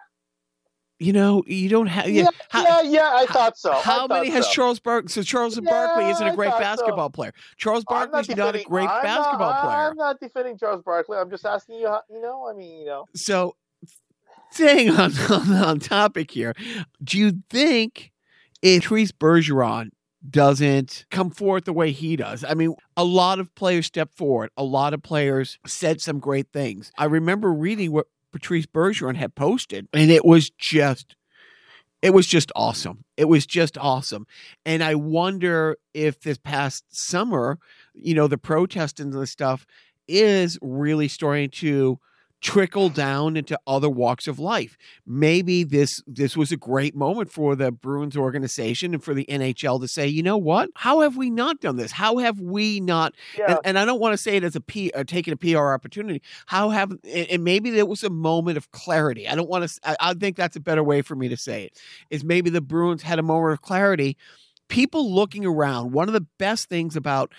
You 0.99 1.13
know, 1.13 1.43
you 1.45 1.69
don't 1.69 1.87
have. 1.87 2.09
Yeah, 2.09 2.23
Yeah, 2.23 2.29
how- 2.49 2.63
yeah, 2.63 2.81
yeah, 2.81 3.11
I 3.13 3.25
thought 3.27 3.57
so. 3.57 3.71
How 3.73 4.07
thought 4.07 4.09
many 4.09 4.29
has 4.31 4.45
so. 4.45 4.51
Charles 4.51 4.79
Barkley? 4.79 5.09
So 5.09 5.21
Charles 5.21 5.59
Barkley 5.59 6.09
isn't 6.09 6.27
a 6.27 6.35
great 6.35 6.49
thought 6.49 6.57
so. 6.57 6.59
basketball 6.63 7.09
player. 7.11 7.33
Charles 7.57 7.83
I'm 7.87 7.95
not 7.95 8.11
Barkley's 8.11 8.35
not, 8.35 8.55
a 8.55 8.63
great 8.63 8.89
I'm 8.89 9.03
basketball 9.03 9.51
not, 9.51 9.61
player. 9.63 9.89
I'm 9.89 9.95
not 9.95 10.19
defending 10.19 10.57
Charles 10.57 10.81
Barkley. 10.81 11.17
I'm 11.17 11.29
just 11.29 11.45
asking 11.45 11.75
you, 11.79 11.87
how, 11.87 12.01
you 12.09 12.19
know, 12.19 12.49
I 12.49 12.53
mean, 12.57 12.79
you 12.79 12.85
know. 12.85 13.05
So, 13.15 13.55
staying 14.51 14.89
on, 14.89 15.11
on 15.29 15.51
on 15.53 15.79
topic 15.79 16.31
here, 16.31 16.53
do 17.03 17.19
you 17.19 17.43
think 17.51 18.11
Patrice 18.63 19.11
Bergeron 19.11 19.89
doesn't 20.27 21.05
come 21.11 21.29
forward 21.29 21.65
the 21.65 21.73
way 21.73 21.91
he 21.91 22.15
does? 22.15 22.43
I 22.43 22.55
mean, 22.55 22.75
a 22.95 23.03
lot 23.03 23.39
of 23.39 23.53
players 23.53 23.85
stepped 23.85 24.17
forward. 24.17 24.49
A 24.57 24.63
lot 24.63 24.95
of 24.95 25.03
players 25.03 25.59
said 25.67 26.01
some 26.01 26.17
great 26.19 26.47
things. 26.51 26.91
I 26.97 27.05
remember 27.05 27.53
reading 27.53 27.91
what 27.91 28.07
Patrice 28.31 28.65
Bergeron 28.65 29.15
had 29.15 29.35
posted, 29.35 29.87
and 29.93 30.11
it 30.11 30.25
was 30.25 30.49
just. 30.49 31.15
It 32.03 32.13
was 32.13 32.27
just 32.27 32.51
awesome. 32.55 33.05
It 33.17 33.25
was 33.25 33.47
just 33.47 33.75
awesome. 33.75 34.27
And 34.67 34.83
I 34.83 34.93
wonder 34.93 35.77
if 35.95 36.19
this 36.19 36.37
past 36.37 36.85
summer, 36.95 37.57
you 37.95 38.13
know, 38.13 38.27
the 38.27 38.37
protest 38.37 38.99
and 38.99 39.11
the 39.11 39.25
stuff 39.25 39.65
is 40.07 40.59
really 40.61 41.07
starting 41.07 41.49
to 41.49 41.99
trickle 42.41 42.89
down 42.89 43.35
into 43.35 43.59
other 43.65 43.89
walks 43.89 44.27
of 44.27 44.39
life. 44.39 44.77
Maybe 45.05 45.63
this 45.63 46.03
this 46.05 46.37
was 46.37 46.51
a 46.51 46.57
great 46.57 46.95
moment 46.95 47.31
for 47.31 47.55
the 47.55 47.71
Bruins 47.71 48.15
organization 48.15 48.93
and 48.93 49.03
for 49.03 49.13
the 49.13 49.25
NHL 49.25 49.81
to 49.81 49.87
say, 49.87 50.07
you 50.07 50.21
know 50.21 50.37
what? 50.37 50.69
How 50.75 51.01
have 51.01 51.17
we 51.17 51.29
not 51.29 51.59
done 51.59 51.77
this? 51.77 51.91
How 51.91 52.17
have 52.17 52.39
we 52.39 52.79
not? 52.79 53.15
Yeah. 53.37 53.51
And, 53.51 53.59
and 53.65 53.79
I 53.79 53.85
don't 53.85 53.99
want 53.99 54.13
to 54.13 54.17
say 54.17 54.37
it 54.37 54.43
as 54.43 54.55
a 54.55 54.61
P, 54.61 54.91
uh, 54.91 55.03
taking 55.03 55.33
a 55.33 55.37
PR 55.37 55.73
opportunity. 55.73 56.21
How 56.45 56.69
have 56.69 56.93
and 57.03 57.43
maybe 57.43 57.71
there 57.71 57.85
was 57.85 58.03
a 58.03 58.09
moment 58.09 58.57
of 58.57 58.71
clarity. 58.71 59.27
I 59.27 59.35
don't 59.35 59.49
want 59.49 59.67
to. 59.67 59.79
I, 59.83 59.95
I 59.99 60.13
think 60.13 60.37
that's 60.37 60.55
a 60.55 60.61
better 60.61 60.83
way 60.83 61.01
for 61.01 61.15
me 61.15 61.29
to 61.29 61.37
say 61.37 61.65
it. 61.65 61.81
Is 62.09 62.23
maybe 62.23 62.49
the 62.49 62.61
Bruins 62.61 63.01
had 63.01 63.19
a 63.19 63.23
moment 63.23 63.53
of 63.53 63.61
clarity. 63.61 64.17
People 64.67 65.13
looking 65.13 65.45
around. 65.45 65.93
One 65.93 66.09
of 66.09 66.13
the 66.13 66.27
best 66.37 66.69
things 66.69 66.95
about 66.95 67.31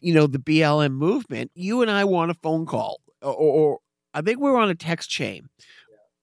you 0.00 0.14
know 0.14 0.26
the 0.26 0.38
BLM 0.38 0.92
movement. 0.92 1.50
You 1.54 1.82
and 1.82 1.90
I 1.90 2.04
want 2.04 2.30
a 2.30 2.34
phone 2.34 2.64
call, 2.64 3.00
or, 3.20 3.34
or 3.34 3.78
I 4.16 4.22
think 4.22 4.40
we 4.40 4.50
were 4.50 4.56
on 4.58 4.70
a 4.70 4.74
text 4.74 5.10
chain, 5.10 5.50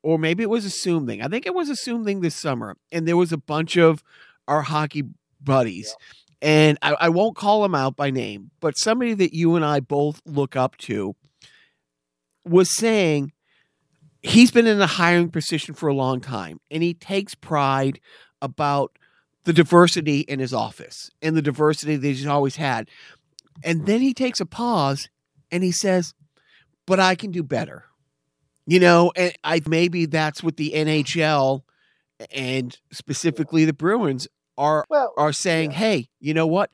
or 0.01 0.17
maybe 0.17 0.41
it 0.41 0.49
was 0.49 0.65
a 0.65 0.69
Zoom 0.69 1.05
thing. 1.05 1.21
I 1.21 1.27
think 1.27 1.45
it 1.45 1.53
was 1.53 1.69
a 1.69 1.75
Zoom 1.75 2.03
thing 2.03 2.21
this 2.21 2.35
summer, 2.35 2.75
and 2.91 3.07
there 3.07 3.15
was 3.15 3.31
a 3.31 3.37
bunch 3.37 3.77
of 3.77 4.03
our 4.47 4.63
hockey 4.63 5.03
buddies. 5.39 5.95
And 6.41 6.79
I, 6.81 6.95
I 6.99 7.09
won't 7.09 7.35
call 7.35 7.61
them 7.61 7.75
out 7.75 7.95
by 7.95 8.09
name, 8.09 8.49
but 8.59 8.79
somebody 8.79 9.13
that 9.13 9.35
you 9.35 9.55
and 9.55 9.63
I 9.63 9.79
both 9.79 10.21
look 10.25 10.55
up 10.55 10.75
to 10.77 11.15
was 12.43 12.75
saying 12.75 13.31
he's 14.23 14.49
been 14.49 14.67
in 14.67 14.81
a 14.81 14.87
hiring 14.87 15.29
position 15.29 15.75
for 15.75 15.87
a 15.87 15.93
long 15.93 16.19
time 16.19 16.59
and 16.71 16.81
he 16.81 16.95
takes 16.95 17.35
pride 17.35 17.99
about 18.41 18.97
the 19.43 19.53
diversity 19.53 20.21
in 20.21 20.39
his 20.39 20.53
office 20.53 21.11
and 21.21 21.37
the 21.37 21.41
diversity 21.41 21.95
that 21.95 22.07
he's 22.07 22.25
always 22.25 22.55
had. 22.55 22.89
And 23.63 23.85
then 23.85 24.01
he 24.01 24.13
takes 24.13 24.39
a 24.39 24.45
pause 24.45 25.09
and 25.51 25.63
he 25.63 25.71
says, 25.71 26.13
But 26.85 26.99
I 26.99 27.15
can 27.15 27.31
do 27.31 27.43
better. 27.43 27.85
You 28.65 28.79
know, 28.79 29.11
and 29.15 29.33
I 29.43 29.61
maybe 29.67 30.05
that's 30.05 30.41
what 30.41 30.57
the 30.57 30.73
NHL 30.73 31.63
and 32.31 32.77
specifically 32.91 33.65
the 33.65 33.73
Bruins 33.73 34.27
are 34.57 34.85
Well, 34.89 35.13
are 35.17 35.33
saying, 35.33 35.71
yeah. 35.71 35.77
"Hey, 35.77 36.09
you 36.19 36.33
know 36.33 36.47
what? 36.47 36.71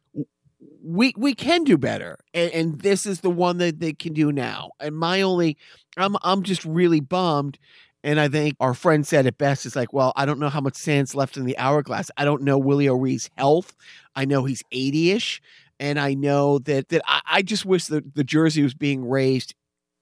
We 0.83 1.13
we 1.17 1.33
can 1.33 1.63
do 1.63 1.77
better, 1.77 2.19
and, 2.33 2.51
and 2.51 2.81
this 2.81 3.05
is 3.05 3.21
the 3.21 3.29
one 3.29 3.57
that 3.57 3.79
they 3.79 3.93
can 3.93 4.13
do 4.13 4.31
now." 4.31 4.71
And 4.79 4.95
my 4.95 5.21
only, 5.21 5.57
I'm 5.97 6.15
I'm 6.23 6.43
just 6.43 6.63
really 6.65 6.99
bummed. 6.99 7.57
And 8.01 8.17
I 8.19 8.29
think 8.29 8.55
our 8.61 8.73
friend 8.73 9.05
said 9.05 9.25
it 9.25 9.37
best. 9.37 9.65
It's 9.65 9.75
like, 9.75 9.91
well, 9.91 10.13
I 10.15 10.25
don't 10.25 10.39
know 10.39 10.47
how 10.47 10.61
much 10.61 10.75
sand's 10.75 11.15
left 11.15 11.35
in 11.35 11.43
the 11.43 11.57
hourglass. 11.57 12.09
I 12.15 12.23
don't 12.23 12.43
know 12.43 12.57
Willie 12.57 12.87
O'Ree's 12.87 13.29
health. 13.37 13.75
I 14.15 14.23
know 14.23 14.45
he's 14.45 14.63
80-ish. 14.71 15.41
And 15.81 15.99
I 15.99 16.13
know 16.13 16.59
that 16.59 16.89
that 16.89 17.01
I, 17.07 17.21
I 17.25 17.41
just 17.41 17.65
wish 17.65 17.87
that 17.87 18.15
the 18.15 18.23
jersey 18.23 18.63
was 18.63 18.73
being 18.73 19.05
raised 19.07 19.53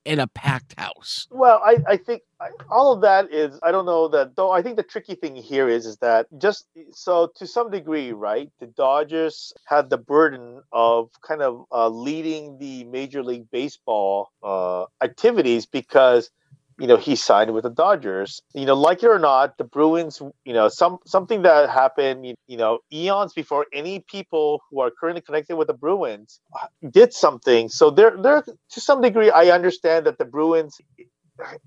in 0.07 0.21
a 0.21 0.27
packed 0.27 0.79
house. 0.79 1.27
Well, 1.29 1.61
I, 1.63 1.77
I 1.85 1.97
think 1.97 2.21
I, 2.39 2.47
all 2.71 2.93
of 2.93 3.01
that 3.01 3.31
is 3.31 3.59
I 3.61 3.71
don't 3.71 3.85
know 3.85 4.07
that 4.07 4.37
though. 4.37 4.51
I 4.51 4.61
think 4.61 4.77
the 4.77 4.83
tricky 4.83 5.15
thing 5.15 5.35
here 5.35 5.67
is 5.67 5.85
is 5.85 5.97
that 5.97 6.27
just 6.37 6.65
so 6.91 7.27
to 7.35 7.45
some 7.45 7.69
degree, 7.69 8.13
right? 8.13 8.49
The 8.59 8.67
Dodgers 8.67 9.53
had 9.65 9.89
the 9.89 9.97
burden 9.97 10.61
of 10.71 11.09
kind 11.21 11.41
of 11.41 11.65
uh, 11.73 11.89
leading 11.89 12.57
the 12.57 12.85
Major 12.85 13.21
League 13.21 13.51
Baseball 13.51 14.31
uh, 14.41 14.85
activities 15.03 15.65
because 15.65 16.29
you 16.79 16.87
know 16.87 16.97
he 16.97 17.15
signed 17.15 17.53
with 17.53 17.63
the 17.63 17.69
Dodgers. 17.69 18.41
You 18.53 18.65
know, 18.65 18.75
like 18.75 19.03
it 19.03 19.07
or 19.07 19.19
not, 19.19 19.57
the 19.57 19.63
Bruins. 19.63 20.21
You 20.45 20.53
know, 20.53 20.69
some 20.69 20.99
something 21.05 21.41
that 21.43 21.69
happened. 21.69 22.25
You, 22.47 22.57
know, 22.57 22.79
eons 22.93 23.33
before 23.33 23.65
any 23.73 24.03
people 24.09 24.61
who 24.69 24.81
are 24.81 24.91
currently 24.91 25.21
connected 25.21 25.55
with 25.57 25.67
the 25.67 25.73
Bruins 25.73 26.39
uh, 26.61 26.67
did 26.91 27.13
something. 27.13 27.69
So 27.69 27.89
they're 27.89 28.17
they're 28.21 28.43
to 28.43 28.81
some 28.81 29.01
degree. 29.01 29.31
I 29.31 29.49
understand 29.49 30.05
that 30.05 30.17
the 30.17 30.25
Bruins 30.25 30.77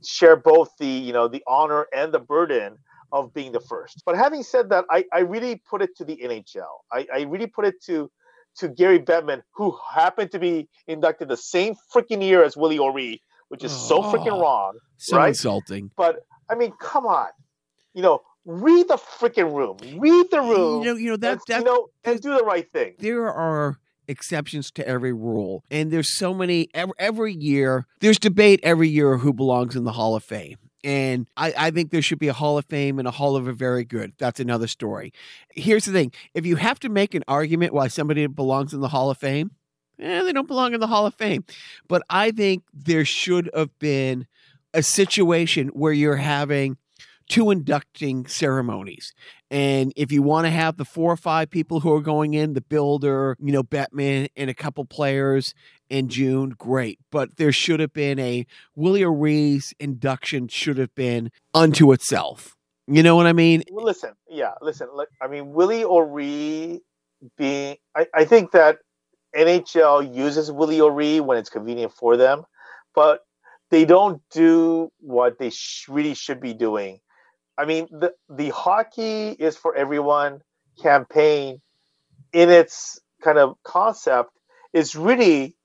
share 0.05 0.37
both 0.37 0.71
the 0.79 0.87
you 0.87 1.13
know 1.13 1.29
the 1.29 1.43
honor 1.47 1.87
and 1.95 2.13
the 2.13 2.21
burden 2.21 2.77
of 3.13 3.35
being 3.35 3.53
the 3.53 3.61
first. 3.61 4.03
But 4.07 4.17
having 4.17 4.43
said 4.43 4.71
that, 4.71 4.85
I, 4.91 5.05
I 5.13 5.21
really 5.21 5.63
put 5.69 5.83
it 5.83 5.97
to 5.97 6.05
the 6.05 6.17
NHL. 6.17 6.69
I, 6.93 7.07
I 7.13 7.23
really 7.23 7.47
put 7.49 7.67
it 7.67 7.75
to 7.87 8.11
to 8.59 8.69
Gary 8.69 8.99
Bettman, 8.99 9.43
who 9.55 9.77
happened 9.95 10.33
to 10.33 10.39
be 10.39 10.69
inducted 10.89 11.29
the 11.29 11.37
same 11.37 11.75
freaking 11.95 12.23
year 12.23 12.43
as 12.43 12.57
Willie 12.57 12.79
O'Ree, 12.81 13.21
which 13.51 13.63
is 13.65 13.73
so 13.73 14.03
freaking 14.03 14.33
Oh. 14.33 14.41
wrong. 14.41 14.79
So 14.97 15.17
Right? 15.17 15.29
insulting. 15.29 15.91
But 15.97 16.25
I 16.49 16.55
mean, 16.55 16.73
come 16.81 17.05
on, 17.07 17.29
you 17.95 18.03
know, 18.03 18.23
read 18.45 18.89
the 18.89 18.97
freaking 18.97 19.55
room, 19.55 19.77
read 20.01 20.31
the 20.31 20.41
room, 20.41 20.83
You 20.83 20.87
know, 20.87 20.97
you 20.97 21.11
know 21.11 21.17
that 21.19 21.33
and, 21.33 21.41
that 21.49 21.59
you 21.59 21.65
know, 21.65 21.89
and 22.05 22.21
do 22.21 22.35
the 22.37 22.45
right 22.45 22.69
thing. 22.71 22.95
there 22.99 23.31
are 23.31 23.77
exceptions 24.09 24.73
to 24.73 24.87
every 24.89 25.13
rule 25.13 25.63
and 25.71 25.93
there's 25.93 26.17
so 26.17 26.35
many 26.35 26.69
every, 26.75 26.95
every 26.99 27.33
year 27.33 27.87
there's 28.01 28.19
debate 28.19 28.59
every 28.65 28.89
year 28.89 29.19
who 29.19 29.33
belongs 29.33 29.77
in 29.77 29.85
the 29.85 29.93
hall 29.93 30.17
of 30.17 30.25
fame 30.25 30.57
and 30.83 31.29
I, 31.37 31.55
I 31.57 31.71
think 31.71 31.93
there 31.93 32.03
should 32.03 32.19
be 32.19 32.27
a 32.27 32.33
hall 32.33 32.59
of 32.59 32.65
fame 32.67 32.99
and 32.99 33.07
a 33.07 33.13
hall 33.13 33.37
of 33.37 33.47
a 33.47 33.53
very 33.53 33.85
good 33.85 34.15
that's 34.19 34.41
another 34.41 34.67
story 34.67 35.13
here's 35.51 35.85
the 35.85 35.93
thing 35.93 36.11
if 36.35 36.45
you 36.45 36.57
have 36.57 36.81
to 36.81 36.89
make 36.89 37.15
an 37.15 37.23
argument 37.29 37.73
why 37.73 37.87
somebody 37.87 38.27
belongs 38.27 38.75
in 38.75 38.81
the 38.81 38.89
hall 38.89 39.11
of 39.11 39.19
fame 39.19 39.53
eh, 40.01 40.23
they 40.23 40.33
don't 40.33 40.49
belong 40.49 40.75
in 40.75 40.81
the 40.81 40.87
hall 40.87 41.07
of 41.07 41.15
fame 41.15 41.45
but 41.89 42.03
i 42.11 42.31
think 42.31 42.63
there 42.73 43.05
should 43.05 43.51
have 43.55 43.77
been 43.79 44.27
a 44.73 44.83
situation 44.83 45.69
where 45.69 45.93
you're 45.93 46.17
having 46.17 46.77
two 47.29 47.51
inducting 47.51 48.27
ceremonies 48.27 49.13
and 49.51 49.93
if 49.97 50.13
you 50.13 50.23
want 50.23 50.47
to 50.47 50.51
have 50.51 50.77
the 50.77 50.85
four 50.85 51.13
or 51.13 51.17
five 51.17 51.51
people 51.51 51.81
who 51.81 51.93
are 51.93 52.01
going 52.01 52.35
in, 52.35 52.53
the 52.53 52.61
builder, 52.61 53.37
you 53.41 53.53
know, 53.53 53.65
Bettman 53.65 54.29
and 54.37 54.49
a 54.49 54.55
couple 54.55 54.85
players 54.85 55.55
in 55.89 56.09
June, 56.09 56.51
great. 56.51 57.01
But 57.11 57.37
there 57.37 57.51
should 57.51 57.81
have 57.81 57.93
been 57.93 58.21
a 58.21 58.47
Willie 58.77 59.05
O'Ree's 59.05 59.75
induction 59.81 60.47
should 60.47 60.79
have 60.79 60.95
been 60.95 61.33
unto 61.53 61.91
itself. 61.93 62.57
You 62.87 63.03
know 63.03 63.17
what 63.17 63.27
I 63.27 63.33
mean? 63.33 63.65
Listen, 63.71 64.13
yeah, 64.29 64.53
listen. 64.63 64.89
Like, 64.95 65.09
I 65.21 65.27
mean, 65.27 65.53
Willie 65.53 65.85
O'Ree 65.85 66.81
being, 67.37 67.77
I, 67.97 68.07
I 68.15 68.25
think 68.25 68.53
that 68.53 68.79
NHL 69.37 70.15
uses 70.15 70.53
Willie 70.53 70.81
O'Ree 70.81 71.21
when 71.21 71.39
it's 71.39 71.51
convenient 71.51 71.93
for 71.93 72.17
them, 72.17 72.45
but 72.95 73.21
they 73.71 73.85
don't 73.85 74.23
do 74.33 74.91
what 75.01 75.39
they 75.39 75.51
sh- 75.51 75.87
really 75.89 76.15
should 76.15 76.41
be 76.41 76.55
doing. 76.55 77.01
I 77.59 77.67
mean, 77.67 77.89
the 77.91 78.15
the 78.29 78.51
hockey 78.51 79.31
is 79.31 79.57
for 79.57 79.75
everyone 79.77 80.41
campaign, 80.83 81.61
in 82.33 82.51
its 82.51 83.01
kind 83.23 83.39
of 83.39 83.57
concept, 83.65 84.31
is 84.73 84.97
really, 84.97 85.57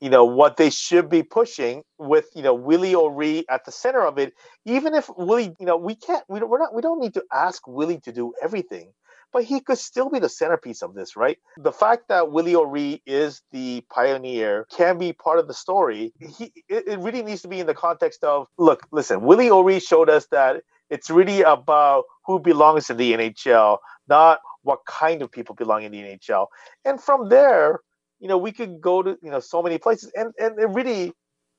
you 0.00 0.10
know, 0.10 0.24
what 0.24 0.56
they 0.58 0.70
should 0.70 1.08
be 1.10 1.22
pushing 1.22 1.82
with 1.98 2.26
you 2.34 2.42
know 2.42 2.54
Willie 2.54 2.94
O'Ree 2.96 3.44
at 3.50 3.64
the 3.64 3.72
center 3.72 4.04
of 4.06 4.18
it 4.18 4.34
even 4.66 4.94
if 4.94 5.10
Willie, 5.18 5.54
you 5.58 5.66
know, 5.66 5.76
we 5.78 5.96
can't, 5.96 6.24
we 6.28 6.40
don't, 6.40 6.50
we're 6.50 6.58
not, 6.58 6.74
we 6.74 6.82
don't 6.82 7.00
need 7.00 7.14
to 7.14 7.24
ask 7.32 7.66
Willie 7.66 8.00
to 8.00 8.12
do 8.12 8.34
everything, 8.42 8.92
but 9.32 9.44
he 9.44 9.60
could 9.60 9.78
still 9.78 10.08
be 10.08 10.18
the 10.18 10.28
centerpiece 10.28 10.82
of 10.82 10.94
this, 10.94 11.16
right? 11.16 11.38
The 11.56 11.72
fact 11.72 12.08
that 12.08 12.32
Willie 12.32 12.56
O'Ree 12.56 13.02
is 13.06 13.42
the 13.52 13.82
pioneer 13.90 14.66
can 14.74 14.98
be 14.98 15.12
part 15.12 15.38
of 15.38 15.48
the 15.48 15.54
story. 15.54 16.12
He, 16.38 16.52
it, 16.68 16.98
really 16.98 17.22
needs 17.22 17.42
to 17.42 17.48
be 17.48 17.60
in 17.60 17.66
the 17.66 17.74
context 17.74 18.24
of, 18.24 18.46
look, 18.58 18.86
listen, 18.90 19.22
Willie 19.22 19.50
O'Ree 19.50 19.80
showed 19.80 20.08
us 20.08 20.26
that 20.30 20.62
it's 20.90 21.10
really 21.10 21.42
about 21.42 22.04
who 22.26 22.38
belongs 22.38 22.88
in 22.90 22.96
the 22.96 23.12
NHL, 23.12 23.78
not 24.08 24.40
what 24.62 24.80
kind 24.86 25.22
of 25.22 25.30
people 25.30 25.54
belong 25.54 25.82
in 25.82 25.92
the 25.92 25.98
NHL. 25.98 26.46
And 26.84 27.00
from 27.00 27.28
there, 27.28 27.80
you 28.20 28.28
know, 28.28 28.38
we 28.38 28.52
could 28.52 28.80
go 28.80 29.02
to, 29.02 29.16
you 29.22 29.30
know, 29.30 29.40
so 29.40 29.62
many 29.62 29.78
places, 29.78 30.10
and 30.16 30.32
and 30.40 30.58
it 30.58 30.68
really, 30.70 31.12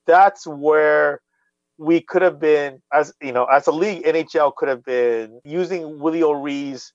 that's 0.06 0.46
where 0.46 1.22
we 1.78 2.02
could 2.02 2.22
have 2.22 2.40
been 2.40 2.82
as 2.92 3.14
you 3.22 3.32
know 3.32 3.46
as 3.46 3.66
a 3.66 3.72
league 3.72 4.04
nhl 4.04 4.54
could 4.56 4.68
have 4.68 4.84
been 4.84 5.40
using 5.46 5.98
willie 5.98 6.22
o'ree's 6.22 6.92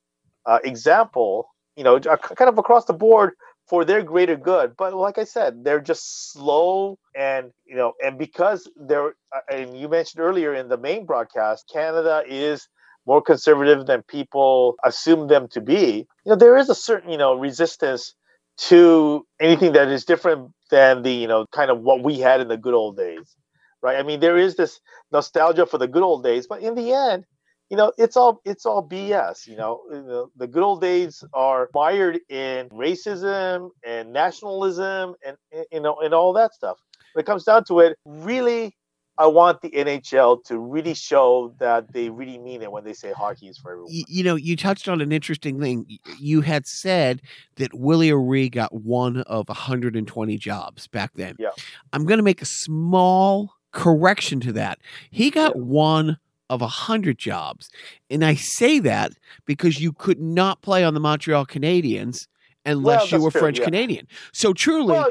uh, 0.46 0.58
example 0.64 1.48
you 1.76 1.82
know, 1.84 1.98
kind 1.98 2.48
of 2.48 2.58
across 2.58 2.84
the 2.84 2.92
board 2.92 3.32
for 3.68 3.84
their 3.84 4.02
greater 4.02 4.36
good 4.36 4.74
but 4.76 4.92
like 4.94 5.16
i 5.18 5.24
said 5.24 5.64
they're 5.64 5.80
just 5.80 6.32
slow 6.32 6.98
and 7.16 7.50
you 7.66 7.74
know 7.74 7.94
and 8.04 8.18
because 8.18 8.70
they're 8.88 9.14
uh, 9.34 9.40
and 9.50 9.78
you 9.78 9.88
mentioned 9.88 10.20
earlier 10.22 10.54
in 10.54 10.68
the 10.68 10.76
main 10.76 11.06
broadcast 11.06 11.64
canada 11.72 12.22
is 12.28 12.68
more 13.06 13.22
conservative 13.22 13.86
than 13.86 14.02
people 14.02 14.76
assume 14.84 15.28
them 15.28 15.48
to 15.48 15.62
be 15.62 16.06
you 16.26 16.30
know 16.30 16.36
there 16.36 16.56
is 16.58 16.68
a 16.68 16.74
certain 16.74 17.10
you 17.10 17.18
know 17.18 17.34
resistance 17.34 18.14
to 18.58 19.26
anything 19.40 19.72
that 19.72 19.88
is 19.88 20.04
different 20.04 20.50
than 20.70 21.02
the 21.02 21.12
you 21.12 21.26
know 21.26 21.46
kind 21.52 21.70
of 21.70 21.80
what 21.80 22.02
we 22.02 22.18
had 22.18 22.40
in 22.42 22.48
the 22.48 22.58
good 22.58 22.74
old 22.74 22.96
days 22.98 23.36
right? 23.82 23.98
I 23.98 24.02
mean, 24.02 24.20
there 24.20 24.38
is 24.38 24.56
this 24.56 24.80
nostalgia 25.12 25.66
for 25.66 25.78
the 25.78 25.86
good 25.86 26.02
old 26.02 26.24
days, 26.24 26.46
but 26.48 26.62
in 26.62 26.74
the 26.74 26.92
end, 26.92 27.24
you 27.70 27.76
know, 27.76 27.92
it's 27.98 28.16
all 28.16 28.40
it's 28.44 28.66
all 28.66 28.86
BS. 28.86 29.46
You 29.46 29.56
know, 29.56 29.80
the, 29.90 30.26
the 30.36 30.46
good 30.46 30.62
old 30.62 30.80
days 30.80 31.24
are 31.32 31.70
mired 31.74 32.20
in 32.28 32.68
racism 32.68 33.70
and 33.84 34.12
nationalism 34.12 35.14
and 35.24 35.36
you 35.72 35.80
know 35.80 35.96
and 35.96 36.12
all 36.14 36.32
that 36.34 36.54
stuff. 36.54 36.78
When 37.14 37.22
it 37.22 37.26
comes 37.26 37.44
down 37.44 37.64
to 37.66 37.80
it, 37.80 37.96
really, 38.04 38.76
I 39.16 39.26
want 39.26 39.62
the 39.62 39.70
NHL 39.70 40.44
to 40.46 40.58
really 40.58 40.94
show 40.94 41.54
that 41.60 41.92
they 41.92 42.10
really 42.10 42.38
mean 42.38 42.60
it 42.62 42.72
when 42.72 42.84
they 42.84 42.92
say 42.92 43.12
hockey 43.12 43.46
is 43.48 43.56
for 43.58 43.70
everyone. 43.72 43.92
Y- 43.92 44.04
You 44.08 44.24
know, 44.24 44.34
you 44.34 44.56
touched 44.56 44.88
on 44.88 45.00
an 45.00 45.12
interesting 45.12 45.60
thing. 45.60 45.86
You 46.18 46.40
had 46.40 46.66
said 46.66 47.22
that 47.56 47.72
Willie 47.72 48.10
O'Ree 48.10 48.48
got 48.48 48.74
one 48.74 49.18
of 49.22 49.48
120 49.48 50.36
jobs 50.38 50.88
back 50.88 51.12
then. 51.14 51.36
Yeah. 51.38 51.50
I'm 51.92 52.04
going 52.04 52.18
to 52.18 52.24
make 52.24 52.42
a 52.42 52.46
small 52.46 53.54
correction 53.70 54.40
to 54.40 54.52
that. 54.52 54.80
He 55.10 55.30
got 55.30 55.56
one 55.56 56.18
of 56.50 56.60
100 56.60 57.18
jobs. 57.18 57.70
And 58.10 58.24
I 58.24 58.34
say 58.34 58.78
that 58.80 59.12
because 59.46 59.80
you 59.80 59.92
could 59.92 60.20
not 60.20 60.62
play 60.62 60.84
on 60.84 60.94
the 60.94 61.00
Montreal 61.00 61.46
Canadiens 61.46 62.26
unless 62.66 63.10
Well, 63.10 63.20
you 63.20 63.24
were 63.24 63.30
true, 63.30 63.40
French 63.40 63.58
yeah. 63.58 63.64
Canadian. 63.64 64.06
So 64.32 64.52
truly, 64.52 64.92
Well, 64.92 65.10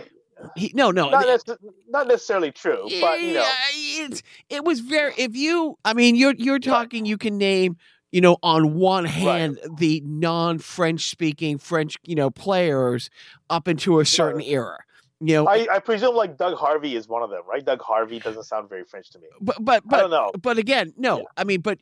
he, 0.56 0.72
no, 0.76 0.92
no. 0.92 1.10
not, 1.10 1.26
necess- 1.26 1.58
not 1.90 2.08
necessarily 2.08 2.52
true, 2.52 2.88
but 3.00 3.22
you 3.22 3.36
know, 3.36 3.50
it's, 3.74 4.22
it 4.50 4.66
was 4.66 4.82
very. 4.82 5.14
If 5.18 5.36
you, 5.36 5.78
I 5.86 5.94
mean, 5.94 6.16
you're 6.16 6.34
you're 6.36 6.60
talking. 6.60 7.06
You 7.06 7.18
can 7.18 7.38
name, 7.38 7.78
you 8.12 8.20
know, 8.20 8.38
on 8.44 8.74
one 8.74 9.06
hand 9.06 9.60
the 9.78 10.02
non-French 10.06 11.10
speaking 11.10 11.58
French, 11.58 11.96
you 12.04 12.16
know, 12.16 12.30
players 12.30 13.10
up 13.50 13.70
into 13.70 14.00
a 14.02 14.06
certain 14.06 14.42
era. 14.42 14.80
You 15.20 15.36
know, 15.36 15.48
I, 15.48 15.68
I 15.72 15.80
presume 15.80 16.16
like 16.16 16.38
Doug 16.38 16.58
Harvey 16.58 16.96
is 16.96 17.08
one 17.08 17.24
of 17.24 17.30
them, 17.30 17.42
right? 17.48 17.64
Doug 17.64 17.82
Harvey 17.82 18.20
doesn't 18.20 18.44
sound 18.44 18.68
very 18.70 18.84
French 18.84 19.10
to 19.12 19.20
me. 19.20 19.28
but 19.40 19.56
but 19.64 19.84
but 19.88 19.98
I 19.98 20.02
don't 20.02 20.12
know. 20.12 20.32
but 20.42 20.58
again, 20.58 20.94
no. 20.98 21.20
Yeah. 21.20 21.24
I 21.38 21.44
mean, 21.46 21.62
but 21.62 21.80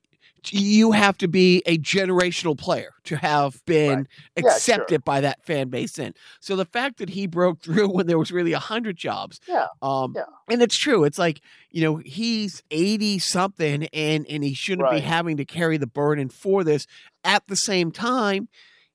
you 0.49 0.91
have 0.91 1.17
to 1.19 1.27
be 1.27 1.61
a 1.67 1.77
generational 1.77 2.57
player 2.57 2.93
to 3.03 3.15
have 3.15 3.63
been 3.65 3.99
Right. 3.99 4.07
Yeah, 4.37 4.41
sure. 4.41 4.51
accepted 4.51 5.03
by 5.03 5.21
that 5.21 5.43
fan 5.45 5.69
base. 5.69 5.97
In 5.99 6.13
so 6.39 6.55
the 6.55 6.65
fact 6.65 6.97
that 6.97 7.09
he 7.09 7.25
broke 7.27 7.61
through 7.63 7.89
when 7.89 8.05
there 8.07 8.17
was 8.19 8.31
really 8.31 8.53
a 8.53 8.59
hundred 8.59 8.97
jobs, 8.97 9.39
Yeah, 9.47 9.67
um, 9.81 10.13
yeah. 10.15 10.23
and 10.49 10.61
it's 10.61 10.77
true. 10.77 11.03
It's 11.03 11.17
like 11.19 11.41
you 11.71 11.81
know 11.81 11.97
he's 11.97 12.61
eighty 12.69 13.17
something, 13.17 13.85
and 13.93 14.25
and 14.29 14.43
he 14.43 14.53
shouldn't 14.53 14.91
be 14.91 14.99
having 14.99 15.37
to 15.37 15.45
carry 15.45 15.77
the 15.77 15.87
burden 15.87 16.29
for 16.29 16.63
this. 16.63 16.85
At 17.23 17.45
the 17.47 17.55
same 17.55 17.91
time, 17.91 18.49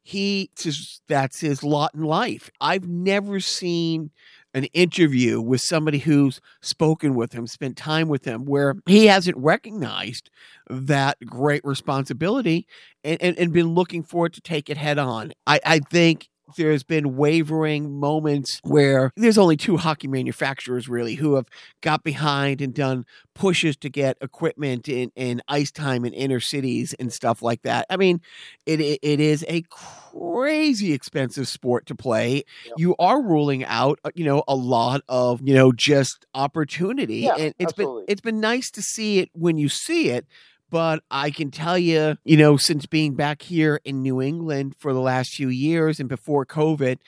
he 0.07 0.51
just 0.57 1.03
that's 1.09 1.41
his 1.41 1.65
lot 1.65 1.93
in 1.93 2.05
life. 2.05 2.49
I've 2.61 2.87
never 2.87 3.41
seen 3.41 4.13
an 4.55 4.65
interview 4.67 5.41
with 5.41 5.61
somebody 5.61 5.99
who's 5.99 6.41
spoken 6.63 7.17
with 7.17 7.33
him, 7.33 7.49
spent 7.49 7.77
time 7.77 8.07
with 8.07 8.25
him, 8.25 8.45
where 8.45 8.77
he 8.87 9.07
hasn't 9.07 9.37
recognized 9.37 10.31
that 10.71 11.19
great 11.27 11.61
responsibility 11.65 12.69
and, 13.03 13.21
and, 13.21 13.37
and 13.37 13.53
been 13.53 13.75
looking 13.75 14.05
forward 14.05 14.33
to 14.35 14.41
take 14.41 14.71
it 14.71 14.77
head 14.77 14.97
on. 14.97 15.33
I, 15.45 15.59
I 15.67 15.79
think 15.81 16.29
there's 16.57 16.83
been 16.83 17.17
wavering 17.17 17.99
moments 17.99 18.61
where 18.63 19.13
there's 19.17 19.39
only 19.39 19.57
two 19.57 19.77
hockey 19.77 20.07
manufacturers 20.07 20.89
really 20.89 21.15
who 21.15 21.35
have 21.35 21.47
got 21.81 22.05
behind 22.05 22.61
and 22.61 22.73
done 22.75 23.05
pushes 23.35 23.77
to 23.79 23.89
get 23.89 24.17
equipment 24.21 24.89
in, 24.89 25.11
in 25.17 25.43
ice 25.49 25.71
time 25.71 26.05
in 26.05 26.13
inner 26.13 26.41
cities 26.41 26.95
and 26.99 27.13
stuff 27.13 27.43
like 27.43 27.63
that. 27.63 27.87
I 27.91 27.97
mean, 27.97 28.21
it 28.65 28.81
it, 28.81 29.21
is 29.21 29.45
a 29.49 29.63
crazy 29.71 30.93
expensive 30.93 31.49
sport 31.49 31.87
to 31.87 31.95
play. 31.95 32.45
You 32.77 32.95
are 32.99 33.21
ruling 33.21 33.65
out, 33.65 33.99
uh, 34.05 34.11
you 34.15 34.25
know, 34.25 34.45
a 34.47 34.55
lot 34.55 35.03
of, 35.09 35.41
you 35.43 35.55
know, 35.55 35.73
just 35.73 36.27
opportunity. 36.35 37.19
Yeah, 37.19 37.37
and 37.37 37.55
it's 37.59 37.73
absolutely. 37.73 38.03
been 38.03 38.13
it's 38.13 38.21
been 38.21 38.41
nice 38.41 38.71
to 38.73 38.83
see 38.83 39.19
it 39.19 39.31
when 39.33 39.59
you 39.59 39.69
see 39.69 40.11
it. 40.11 40.27
But 40.71 41.03
I 41.11 41.31
can 41.31 41.51
tell 41.51 41.79
you, 41.79 42.17
you 42.25 42.37
know, 42.37 42.57
since 42.57 42.87
being 42.87 43.15
back 43.15 43.43
here 43.43 43.81
in 43.85 44.03
New 44.03 44.21
England 44.21 44.75
for 44.79 44.93
the 44.93 45.01
last 45.01 45.35
few 45.35 45.49
years 45.49 46.01
and 46.01 46.09
before 46.09 46.45
COVID, 46.45 46.99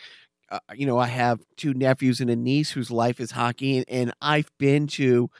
uh, 0.51 0.61
you 0.75 0.87
know, 0.87 0.99
I 0.99 1.09
have 1.09 1.41
two 1.57 1.75
nephews 1.75 2.21
and 2.21 2.31
a 2.31 2.37
niece 2.37 2.71
whose 2.71 2.91
life 2.91 3.21
is 3.21 3.33
hockey, 3.33 3.79
and, 3.79 3.85
and 3.89 4.13
I've 4.23 4.51
been 4.59 4.87
to 4.89 5.31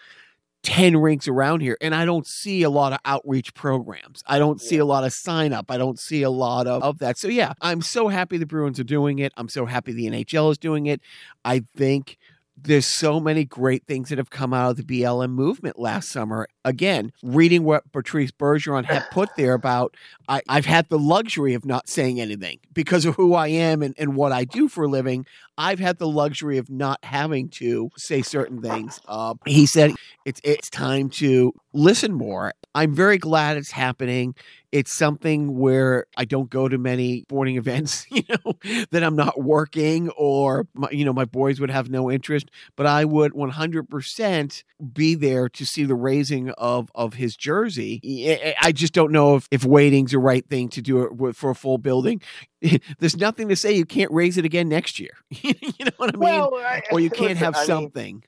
10 0.65 0.97
rinks 0.97 1.29
around 1.29 1.61
here, 1.61 1.79
and 1.81 1.95
I 1.95 2.05
don't 2.05 2.27
see 2.27 2.63
a 2.63 2.71
lot 2.71 2.93
of 2.93 2.99
outreach 3.05 3.55
programs. 3.55 4.23
I 4.27 4.39
don't 4.39 4.61
see 4.61 4.77
a 4.77 4.85
lot 4.85 5.05
of 5.05 5.13
sign 5.13 5.53
up. 5.53 5.71
I 5.71 5.79
don't 5.79 5.99
see 5.99 6.23
a 6.23 6.31
lot 6.31 6.67
of, 6.67 6.83
of 6.83 6.99
that. 6.99 7.17
So, 7.17 7.29
yeah, 7.29 7.55
I'm 7.63 7.81
so 7.81 8.09
happy 8.09 8.37
the 8.37 8.47
Bruins 8.47 8.81
are 8.81 8.85
doing 8.85 9.19
it. 9.19 9.33
I'm 9.37 9.49
so 9.49 9.67
happy 9.67 9.93
the 9.93 10.09
NHL 10.09 10.51
is 10.51 10.59
doing 10.59 10.87
it. 10.87 11.01
I 11.45 11.61
think 11.77 12.18
there's 12.63 12.87
so 12.87 13.21
many 13.21 13.45
great 13.45 13.87
things 13.87 14.09
that 14.09 14.19
have 14.19 14.31
come 14.31 14.53
out 14.53 14.71
of 14.71 14.77
the 14.77 14.83
BLM 14.83 15.31
movement 15.31 15.79
last 15.79 16.09
summer. 16.11 16.49
Again, 16.65 17.13
reading 17.23 17.65
what 17.65 17.91
Patrice 17.93 18.31
Bergeron 18.31 18.85
had 18.85 19.05
put 19.11 19.31
there 19.37 19.55
about 19.55 19.97
I, 20.29 20.43
I've 20.49 20.67
had 20.67 20.89
the 20.89 20.99
luxury 20.99 21.55
of 21.55 21.65
not 21.65 21.89
saying 21.89 22.21
anything 22.21 22.59
because 22.73 23.05
of 23.05 23.15
who 23.17 23.35
I 23.35 23.49
am 23.49 23.83
and, 23.83 23.95
and 23.99 24.15
what 24.15 24.33
I 24.33 24.45
do 24.45 24.69
for 24.69 24.85
a 24.85 24.89
living. 24.89 25.27
I've 25.57 25.79
had 25.79 25.99
the 25.99 26.09
luxury 26.09 26.59
of 26.59 26.71
not 26.71 27.05
having 27.05 27.49
to 27.51 27.91
say 27.97 28.23
certain 28.23 28.63
things. 28.63 29.01
Uh, 29.09 29.35
he 29.47 29.67
said 29.67 29.93
it's 30.25 30.41
it's 30.45 30.71
time 30.71 31.11
to 31.11 31.53
listen 31.73 32.13
more. 32.13 32.53
I'm 32.75 32.95
very 32.95 33.19
glad 33.19 33.57
it's 33.57 33.71
happening. 33.71 34.35
It's 34.71 34.93
something 34.93 35.59
where 35.59 36.07
I 36.17 36.25
don't 36.27 36.51
go 36.51 36.69
to 36.69 36.77
many 36.79 37.23
sporting 37.23 37.57
events, 37.63 38.07
you 38.11 38.23
know, 38.29 38.55
that 38.91 39.03
I'm 39.03 39.17
not 39.17 39.41
working 39.43 40.11
or 40.11 40.67
my, 40.75 40.91
you 40.91 41.05
know 41.05 41.13
my 41.13 41.25
boys 41.25 41.59
would 41.61 41.71
have 41.71 41.89
no 41.91 42.11
interest, 42.11 42.51
but 42.77 42.87
I 42.87 43.05
would 43.05 43.33
100% 43.33 44.63
be 44.93 45.15
there 45.15 45.49
to 45.49 45.67
see 45.67 45.85
the 45.85 45.95
raising 45.95 46.51
of 46.51 46.91
of 46.95 47.15
his 47.15 47.37
jersey. 47.37 48.55
I- 48.61 48.73
just 48.73 48.93
don't 48.93 49.11
know 49.13 49.37
if 49.37 49.49
if 49.51 49.65
waiting's 49.65 50.13
the 50.13 50.19
right 50.19 50.47
thing 50.49 50.69
to 50.71 50.83
do 50.83 51.03
it 51.03 51.17
with, 51.17 51.37
for 51.37 51.51
a 51.51 51.55
full 51.55 51.79
building. 51.79 52.21
There's 52.99 53.17
nothing 53.17 53.49
to 53.49 53.57
say 53.57 53.73
you 53.73 53.85
can't 53.87 54.11
raise 54.13 54.37
it 54.39 54.45
again 54.45 54.69
next 54.69 54.99
year. 55.01 55.11
you 55.31 55.55
know 55.81 55.91
what 55.97 56.11
I 56.15 56.19
mean? 56.19 56.21
Well, 56.21 56.55
I- 56.55 56.83
or 56.93 57.01
you 57.01 57.11
can't 57.11 57.31
listen, 57.31 57.37
have 57.45 57.57
I 57.57 57.59
mean, 57.61 57.67
something. 57.67 58.25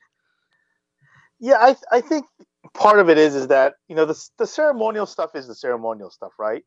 Yeah, 1.39 1.57
I 1.61 1.77
I 1.93 2.01
think 2.01 2.27
part 2.75 2.99
of 2.99 3.09
it 3.09 3.19
is 3.19 3.35
is 3.35 3.49
that 3.49 3.75
you 3.89 3.97
know 3.97 4.05
the 4.05 4.29
the 4.39 4.47
ceremonial 4.47 5.07
stuff 5.07 5.35
is 5.35 5.47
the 5.47 5.55
ceremonial 5.55 6.11
stuff, 6.11 6.33
right? 6.39 6.65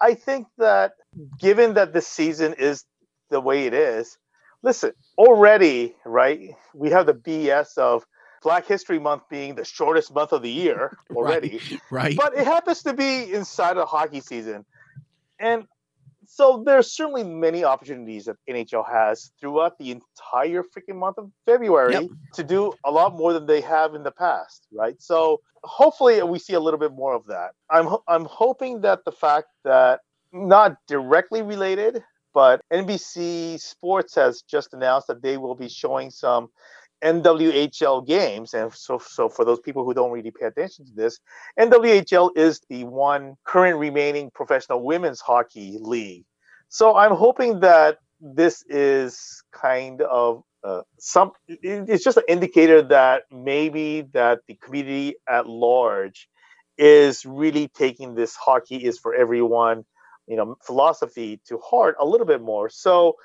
I, 0.00 0.14
think 0.14 0.46
that 0.58 0.92
given 1.40 1.74
that 1.74 1.92
this 1.92 2.06
season 2.06 2.54
is 2.56 2.84
the 3.30 3.40
way 3.40 3.66
it 3.66 3.74
is, 3.74 4.16
listen, 4.62 4.92
already, 5.18 5.96
right? 6.04 6.54
We 6.72 6.90
have 6.90 7.06
the 7.06 7.14
BS 7.14 7.76
of 7.78 8.06
Black 8.44 8.66
History 8.66 9.00
Month 9.00 9.24
being 9.28 9.56
the 9.56 9.64
shortest 9.64 10.14
month 10.14 10.32
of 10.32 10.42
the 10.42 10.50
year 10.50 10.96
already, 11.14 11.60
right? 11.90 12.16
but 12.16 12.36
it 12.36 12.44
happens 12.44 12.84
to 12.84 12.94
be 12.94 13.32
inside 13.32 13.76
of 13.76 13.88
hockey 13.88 14.20
season, 14.20 14.64
and 15.40 15.64
so 16.26 16.62
there's 16.64 16.92
certainly 16.92 17.24
many 17.24 17.64
opportunities 17.64 18.26
that 18.26 18.36
NHL 18.48 18.88
has 18.90 19.32
throughout 19.40 19.78
the 19.78 19.90
entire 19.90 20.62
freaking 20.62 20.96
month 20.96 21.18
of 21.18 21.30
February 21.46 21.94
Yep. 21.94 22.04
to 22.34 22.44
do 22.44 22.72
a 22.84 22.90
lot 22.90 23.14
more 23.14 23.32
than 23.32 23.46
they 23.46 23.60
have 23.60 23.94
in 23.94 24.02
the 24.02 24.10
past, 24.12 24.66
right? 24.72 24.94
So 25.00 25.40
hopefully 25.64 26.22
we 26.22 26.38
see 26.38 26.54
a 26.54 26.60
little 26.60 26.78
bit 26.80 26.92
more 26.92 27.14
of 27.14 27.26
that. 27.26 27.50
I'm 27.70 27.96
I'm 28.08 28.24
hoping 28.24 28.80
that 28.82 29.04
the 29.04 29.12
fact 29.12 29.48
that 29.64 30.00
not 30.32 30.76
directly 30.88 31.42
related, 31.42 32.02
but 32.34 32.60
NBC 32.72 33.60
Sports 33.60 34.14
has 34.14 34.42
just 34.42 34.72
announced 34.74 35.06
that 35.08 35.22
they 35.22 35.36
will 35.36 35.54
be 35.54 35.68
showing 35.68 36.10
some 36.10 36.48
NWHL 37.02 38.06
games, 38.06 38.54
and 38.54 38.72
so 38.72 38.98
so 38.98 39.28
for 39.28 39.44
those 39.44 39.60
people 39.60 39.84
who 39.84 39.94
don't 39.94 40.10
really 40.12 40.30
pay 40.30 40.46
attention 40.46 40.86
to 40.86 40.92
this, 40.92 41.18
NWHL 41.58 42.30
is 42.36 42.60
the 42.68 42.84
one 42.84 43.36
current 43.44 43.78
remaining 43.78 44.30
professional 44.34 44.82
women's 44.84 45.20
hockey 45.20 45.78
league. 45.80 46.24
So 46.68 46.96
I'm 46.96 47.14
hoping 47.14 47.60
that 47.60 47.98
this 48.20 48.64
is 48.68 49.42
kind 49.52 50.00
of 50.02 50.42
uh, 50.64 50.82
some. 50.98 51.32
It's 51.48 52.04
just 52.04 52.16
an 52.16 52.24
indicator 52.28 52.82
that 52.82 53.24
maybe 53.32 54.02
that 54.12 54.40
the 54.46 54.54
community 54.54 55.16
at 55.28 55.48
large 55.48 56.28
is 56.78 57.26
really 57.26 57.68
taking 57.68 58.14
this 58.14 58.34
hockey 58.36 58.76
is 58.76 58.98
for 58.98 59.14
everyone, 59.14 59.84
you 60.26 60.36
know, 60.36 60.56
philosophy 60.64 61.40
to 61.48 61.58
heart 61.58 61.96
a 62.00 62.06
little 62.06 62.26
bit 62.26 62.40
more. 62.40 62.68
So 62.70 63.16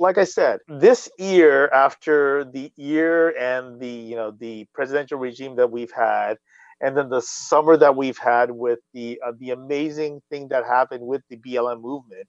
like 0.00 0.18
I 0.18 0.24
said, 0.24 0.60
this 0.66 1.10
year 1.18 1.68
after 1.68 2.44
the 2.44 2.72
year 2.76 3.36
and 3.38 3.78
the 3.78 3.88
you 3.88 4.16
know 4.16 4.32
the 4.32 4.66
presidential 4.74 5.18
regime 5.18 5.56
that 5.56 5.70
we've 5.70 5.92
had, 5.92 6.38
and 6.80 6.96
then 6.96 7.10
the 7.10 7.20
summer 7.22 7.76
that 7.76 7.96
we've 7.96 8.18
had 8.18 8.50
with 8.50 8.80
the 8.94 9.20
uh, 9.24 9.32
the 9.38 9.50
amazing 9.50 10.22
thing 10.30 10.48
that 10.48 10.64
happened 10.64 11.06
with 11.06 11.22
the 11.28 11.36
BLM 11.36 11.82
movement, 11.82 12.28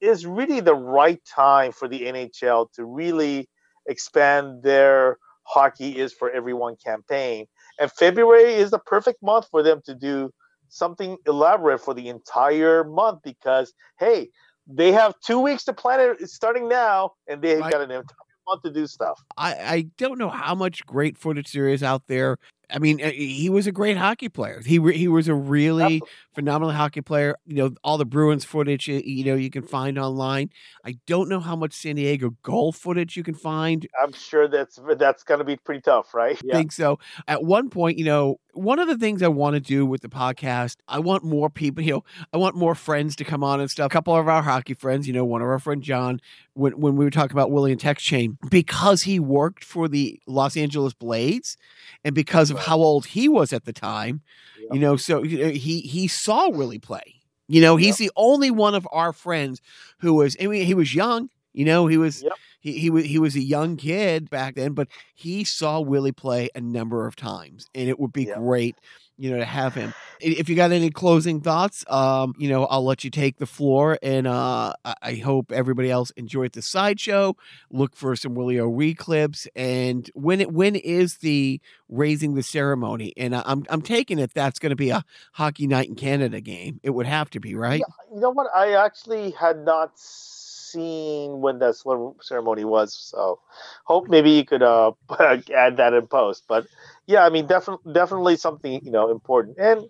is 0.00 0.26
really 0.26 0.60
the 0.60 0.76
right 0.76 1.20
time 1.24 1.72
for 1.72 1.88
the 1.88 2.02
NHL 2.02 2.68
to 2.74 2.84
really 2.84 3.48
expand 3.88 4.62
their 4.62 5.18
hockey 5.44 5.98
is 5.98 6.12
for 6.12 6.30
everyone 6.30 6.76
campaign. 6.84 7.46
And 7.80 7.90
February 7.90 8.54
is 8.54 8.70
the 8.70 8.78
perfect 8.78 9.22
month 9.22 9.46
for 9.50 9.64
them 9.64 9.82
to 9.86 9.94
do 9.94 10.30
something 10.68 11.18
elaborate 11.26 11.80
for 11.80 11.94
the 11.94 12.08
entire 12.08 12.84
month 12.84 13.20
because 13.24 13.74
hey, 13.98 14.30
they 14.76 14.92
have 14.92 15.14
two 15.20 15.38
weeks 15.38 15.64
to 15.64 15.72
plan 15.72 16.00
it 16.00 16.28
starting 16.28 16.68
now, 16.68 17.12
and 17.28 17.42
Right. 17.42 17.70
got 17.70 17.80
an 17.80 17.90
entire 17.90 18.04
month 18.46 18.62
to 18.62 18.70
do 18.70 18.86
stuff. 18.86 19.20
I, 19.36 19.54
I 19.54 19.86
don't 19.98 20.18
know 20.18 20.28
how 20.28 20.54
much 20.54 20.84
great 20.86 21.16
footage 21.18 21.52
there 21.52 21.68
is 21.68 21.82
out 21.82 22.06
there. 22.08 22.38
I 22.70 22.78
mean, 22.78 23.02
uh, 23.02 23.10
he 23.10 23.50
was 23.50 23.66
a 23.66 23.72
great 23.72 23.96
hockey 23.96 24.28
player. 24.28 24.62
He 24.64 24.78
re- 24.78 24.96
he 24.96 25.06
was 25.08 25.28
a 25.28 25.34
really 25.34 25.82
Absolutely. 25.82 26.08
Phenomenal 26.34 26.72
hockey 26.72 27.02
player. 27.02 27.36
You 27.46 27.56
know, 27.56 27.74
all 27.84 27.98
the 27.98 28.06
Bruins 28.06 28.44
footage 28.44 28.88
you, 28.88 29.24
know 29.24 29.34
you 29.34 29.50
can 29.50 29.62
find 29.62 29.98
online. 29.98 30.50
I 30.84 30.96
don't 31.06 31.28
know 31.28 31.40
how 31.40 31.56
much 31.56 31.74
San 31.74 31.96
Diego 31.96 32.34
Gulls 32.42 32.76
footage 32.76 33.16
you 33.16 33.22
can 33.22 33.34
find. 33.34 33.86
I'm 34.02 34.12
sure 34.12 34.48
that's 34.48 34.78
that's 34.96 35.22
going 35.22 35.38
to 35.38 35.44
be 35.44 35.56
pretty 35.56 35.82
tough, 35.82 36.14
right? 36.14 36.38
I 36.50 36.52
think 36.52 36.72
so. 36.72 36.98
At 37.28 37.44
one 37.44 37.68
point, 37.68 37.98
you 37.98 38.04
know, 38.04 38.38
one 38.54 38.78
of 38.78 38.88
the 38.88 38.98
things 38.98 39.22
I 39.22 39.28
want 39.28 39.54
to 39.54 39.60
do 39.60 39.86
with 39.86 40.02
the 40.02 40.08
podcast, 40.08 40.76
I 40.86 40.98
want 40.98 41.24
more 41.24 41.48
people, 41.48 41.82
you 41.82 41.92
know, 41.92 42.04
I 42.32 42.36
want 42.36 42.54
more 42.54 42.74
friends 42.74 43.16
to 43.16 43.24
come 43.24 43.42
on 43.42 43.60
and 43.60 43.70
stuff. 43.70 43.86
A 43.86 43.88
couple 43.88 44.14
of 44.14 44.28
our 44.28 44.42
hockey 44.42 44.74
friends, 44.74 45.06
you 45.06 45.12
know, 45.12 45.24
one 45.24 45.42
of 45.42 45.48
our 45.48 45.58
friend 45.58 45.82
John, 45.82 46.20
when 46.54 46.78
when 46.78 46.96
we 46.96 47.04
were 47.04 47.10
talking 47.10 47.32
about 47.32 47.50
William 47.50 47.78
Tex 47.78 48.02
Chain, 48.02 48.38
because 48.50 49.02
he 49.02 49.18
worked 49.18 49.64
for 49.64 49.88
the 49.88 50.20
Los 50.26 50.56
Angeles 50.56 50.92
Blades, 50.92 51.56
and 52.04 52.14
because 52.14 52.50
of 52.50 52.60
how 52.60 52.78
old 52.78 53.06
he 53.06 53.28
was 53.28 53.52
at 53.52 53.64
the 53.64 53.72
time, 53.72 54.22
you 54.70 54.78
know, 54.78 54.96
so 54.96 55.22
he 55.22 55.80
he 55.80 56.08
saw 56.22 56.48
Willie 56.48 56.78
play. 56.78 57.20
You 57.48 57.60
know, 57.60 57.76
he's 57.76 57.98
the 57.98 58.10
only 58.16 58.50
one 58.50 58.74
of 58.74 58.88
our 58.92 59.12
friends 59.12 59.60
who 59.98 60.14
was. 60.14 60.36
I 60.40 60.46
mean, 60.46 60.64
he 60.64 60.74
was 60.74 60.94
young. 60.94 61.28
You 61.52 61.64
know, 61.66 61.86
he 61.86 61.98
was 61.98 62.22
Yep. 62.22 62.32
he 62.60 62.78
he 62.78 62.90
was 62.90 63.04
he 63.04 63.18
was 63.18 63.36
a 63.36 63.42
young 63.42 63.76
kid 63.76 64.30
back 64.30 64.54
then, 64.54 64.72
but 64.72 64.88
he 65.14 65.44
saw 65.44 65.80
Willie 65.80 66.12
play 66.12 66.48
a 66.54 66.60
number 66.60 67.06
of 67.06 67.16
times, 67.16 67.68
and 67.74 67.88
it 67.88 67.98
would 68.00 68.12
be 68.12 68.24
Yep. 68.24 68.36
great, 68.38 68.76
you 69.18 69.30
know, 69.30 69.38
to 69.38 69.44
have 69.44 69.74
him. 69.74 69.94
If 70.20 70.48
you 70.48 70.56
got 70.56 70.72
any 70.72 70.90
closing 70.90 71.40
thoughts, 71.40 71.84
um, 71.88 72.34
you 72.38 72.48
know, 72.48 72.66
I'll 72.66 72.84
let 72.84 73.04
you 73.04 73.10
take 73.10 73.38
the 73.38 73.46
floor, 73.46 73.98
and 74.02 74.26
uh, 74.26 74.72
I- 74.84 75.14
hope 75.22 75.52
everybody 75.52 75.90
else 75.90 76.10
enjoyed 76.12 76.52
the 76.52 76.62
sideshow. 76.62 77.36
Look 77.70 77.94
for 77.96 78.16
some 78.16 78.34
Willie 78.34 78.58
O'Ree 78.58 78.94
clips, 78.94 79.46
and 79.54 80.08
when 80.14 80.40
it 80.40 80.52
when 80.52 80.76
is 80.76 81.18
the 81.18 81.60
raising 81.88 82.34
the 82.34 82.42
ceremony? 82.42 83.12
And 83.16 83.34
I- 83.36 83.42
I'm 83.46 83.64
I'm 83.68 83.82
taking 83.82 84.18
it 84.18 84.32
that's 84.34 84.58
going 84.58 84.70
to 84.70 84.76
be 84.76 84.90
a 84.90 85.04
hockey 85.32 85.66
night 85.66 85.88
in 85.88 85.94
Canada 85.94 86.40
game. 86.40 86.80
It 86.82 86.90
would 86.90 87.06
have 87.06 87.30
to 87.30 87.40
be 87.40 87.54
right. 87.54 87.82
You 88.12 88.20
know 88.20 88.30
what? 88.30 88.48
I 88.54 88.72
actually 88.74 89.32
had 89.32 89.64
not 89.64 89.92
seen 89.98 91.40
when 91.40 91.58
that 91.58 91.76
ceremony 92.22 92.64
was, 92.64 92.94
so 92.94 93.40
hope 93.84 94.08
maybe 94.08 94.30
you 94.30 94.44
could 94.44 94.62
uh 94.62 94.92
add 95.20 95.76
that 95.76 95.92
in 95.94 96.06
post. 96.06 96.44
But 96.48 96.66
yeah, 97.06 97.24
I 97.24 97.30
mean, 97.30 97.46
definitely, 97.46 97.92
definitely 97.92 98.36
something 98.36 98.84
you 98.84 98.90
know 98.90 99.10
important. 99.10 99.58
And 99.58 99.86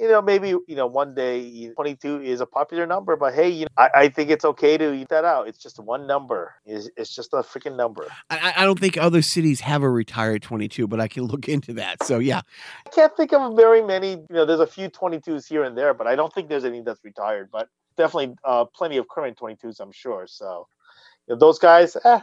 you 0.00 0.08
know, 0.08 0.22
maybe 0.22 0.48
you 0.48 0.76
know, 0.76 0.86
one 0.86 1.14
day 1.14 1.70
22 1.74 2.22
is 2.22 2.40
a 2.40 2.46
popular 2.46 2.86
number, 2.86 3.16
but 3.16 3.34
hey, 3.34 3.50
you 3.50 3.64
know, 3.64 3.68
I, 3.76 3.90
I 3.94 4.08
think 4.08 4.30
it's 4.30 4.46
okay 4.46 4.78
to 4.78 4.94
eat 4.94 5.10
that 5.10 5.26
out. 5.26 5.46
It's 5.46 5.58
just 5.58 5.78
one 5.78 6.06
number. 6.06 6.54
It's, 6.64 6.88
it's 6.96 7.14
just 7.14 7.34
a 7.34 7.38
freaking 7.38 7.76
number. 7.76 8.06
I, 8.30 8.54
I 8.56 8.64
don't 8.64 8.78
think 8.78 8.96
other 8.96 9.20
cities 9.20 9.60
have 9.60 9.82
a 9.82 9.90
retired 9.90 10.40
22, 10.40 10.88
but 10.88 11.00
I 11.00 11.08
can 11.08 11.24
look 11.24 11.50
into 11.50 11.74
that. 11.74 12.02
So 12.04 12.18
yeah, 12.18 12.40
I 12.86 12.90
can't 12.90 13.14
think 13.14 13.34
of 13.34 13.54
very 13.56 13.82
many. 13.82 14.12
You 14.12 14.26
know, 14.30 14.46
there's 14.46 14.60
a 14.60 14.66
few 14.66 14.88
22s 14.88 15.46
here 15.46 15.64
and 15.64 15.76
there, 15.76 15.92
but 15.92 16.06
I 16.06 16.16
don't 16.16 16.32
think 16.32 16.48
there's 16.48 16.64
any 16.64 16.80
that's 16.80 17.04
retired. 17.04 17.50
But 17.52 17.68
definitely, 17.98 18.36
uh, 18.42 18.64
plenty 18.64 18.96
of 18.96 19.06
current 19.06 19.38
22s, 19.38 19.80
I'm 19.80 19.92
sure. 19.92 20.26
So 20.26 20.66
you 21.28 21.34
know, 21.34 21.38
those 21.38 21.58
guys, 21.58 21.94
eh, 22.02 22.20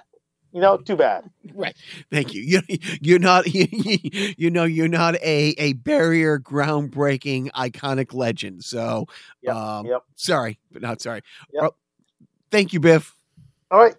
you 0.58 0.62
know, 0.62 0.78
too 0.78 0.96
bad. 0.96 1.30
Right. 1.54 1.76
Thank 2.12 2.34
you. 2.34 2.41
You 2.41 2.62
you're 3.02 3.20
not 3.20 3.48
you, 3.48 3.67
you 4.38 4.52
know 4.52 4.65
you're 4.65 4.89
not 4.89 5.15
a 5.15 5.56
a 5.58 5.74
barrier 5.74 6.39
groundbreaking 6.39 7.52
iconic 7.52 8.13
legend. 8.13 8.63
So 8.65 9.06
Yep, 9.43 9.56
um 9.56 9.86
yep. 9.86 10.04
sorry, 10.15 10.60
but 10.72 10.82
not 10.82 11.02
sorry. 11.02 11.22
Yep. 11.54 11.72
Thank 12.52 12.74
you, 12.74 12.80
Biff. 12.82 13.15
All 13.72 13.80
right. 13.80 13.96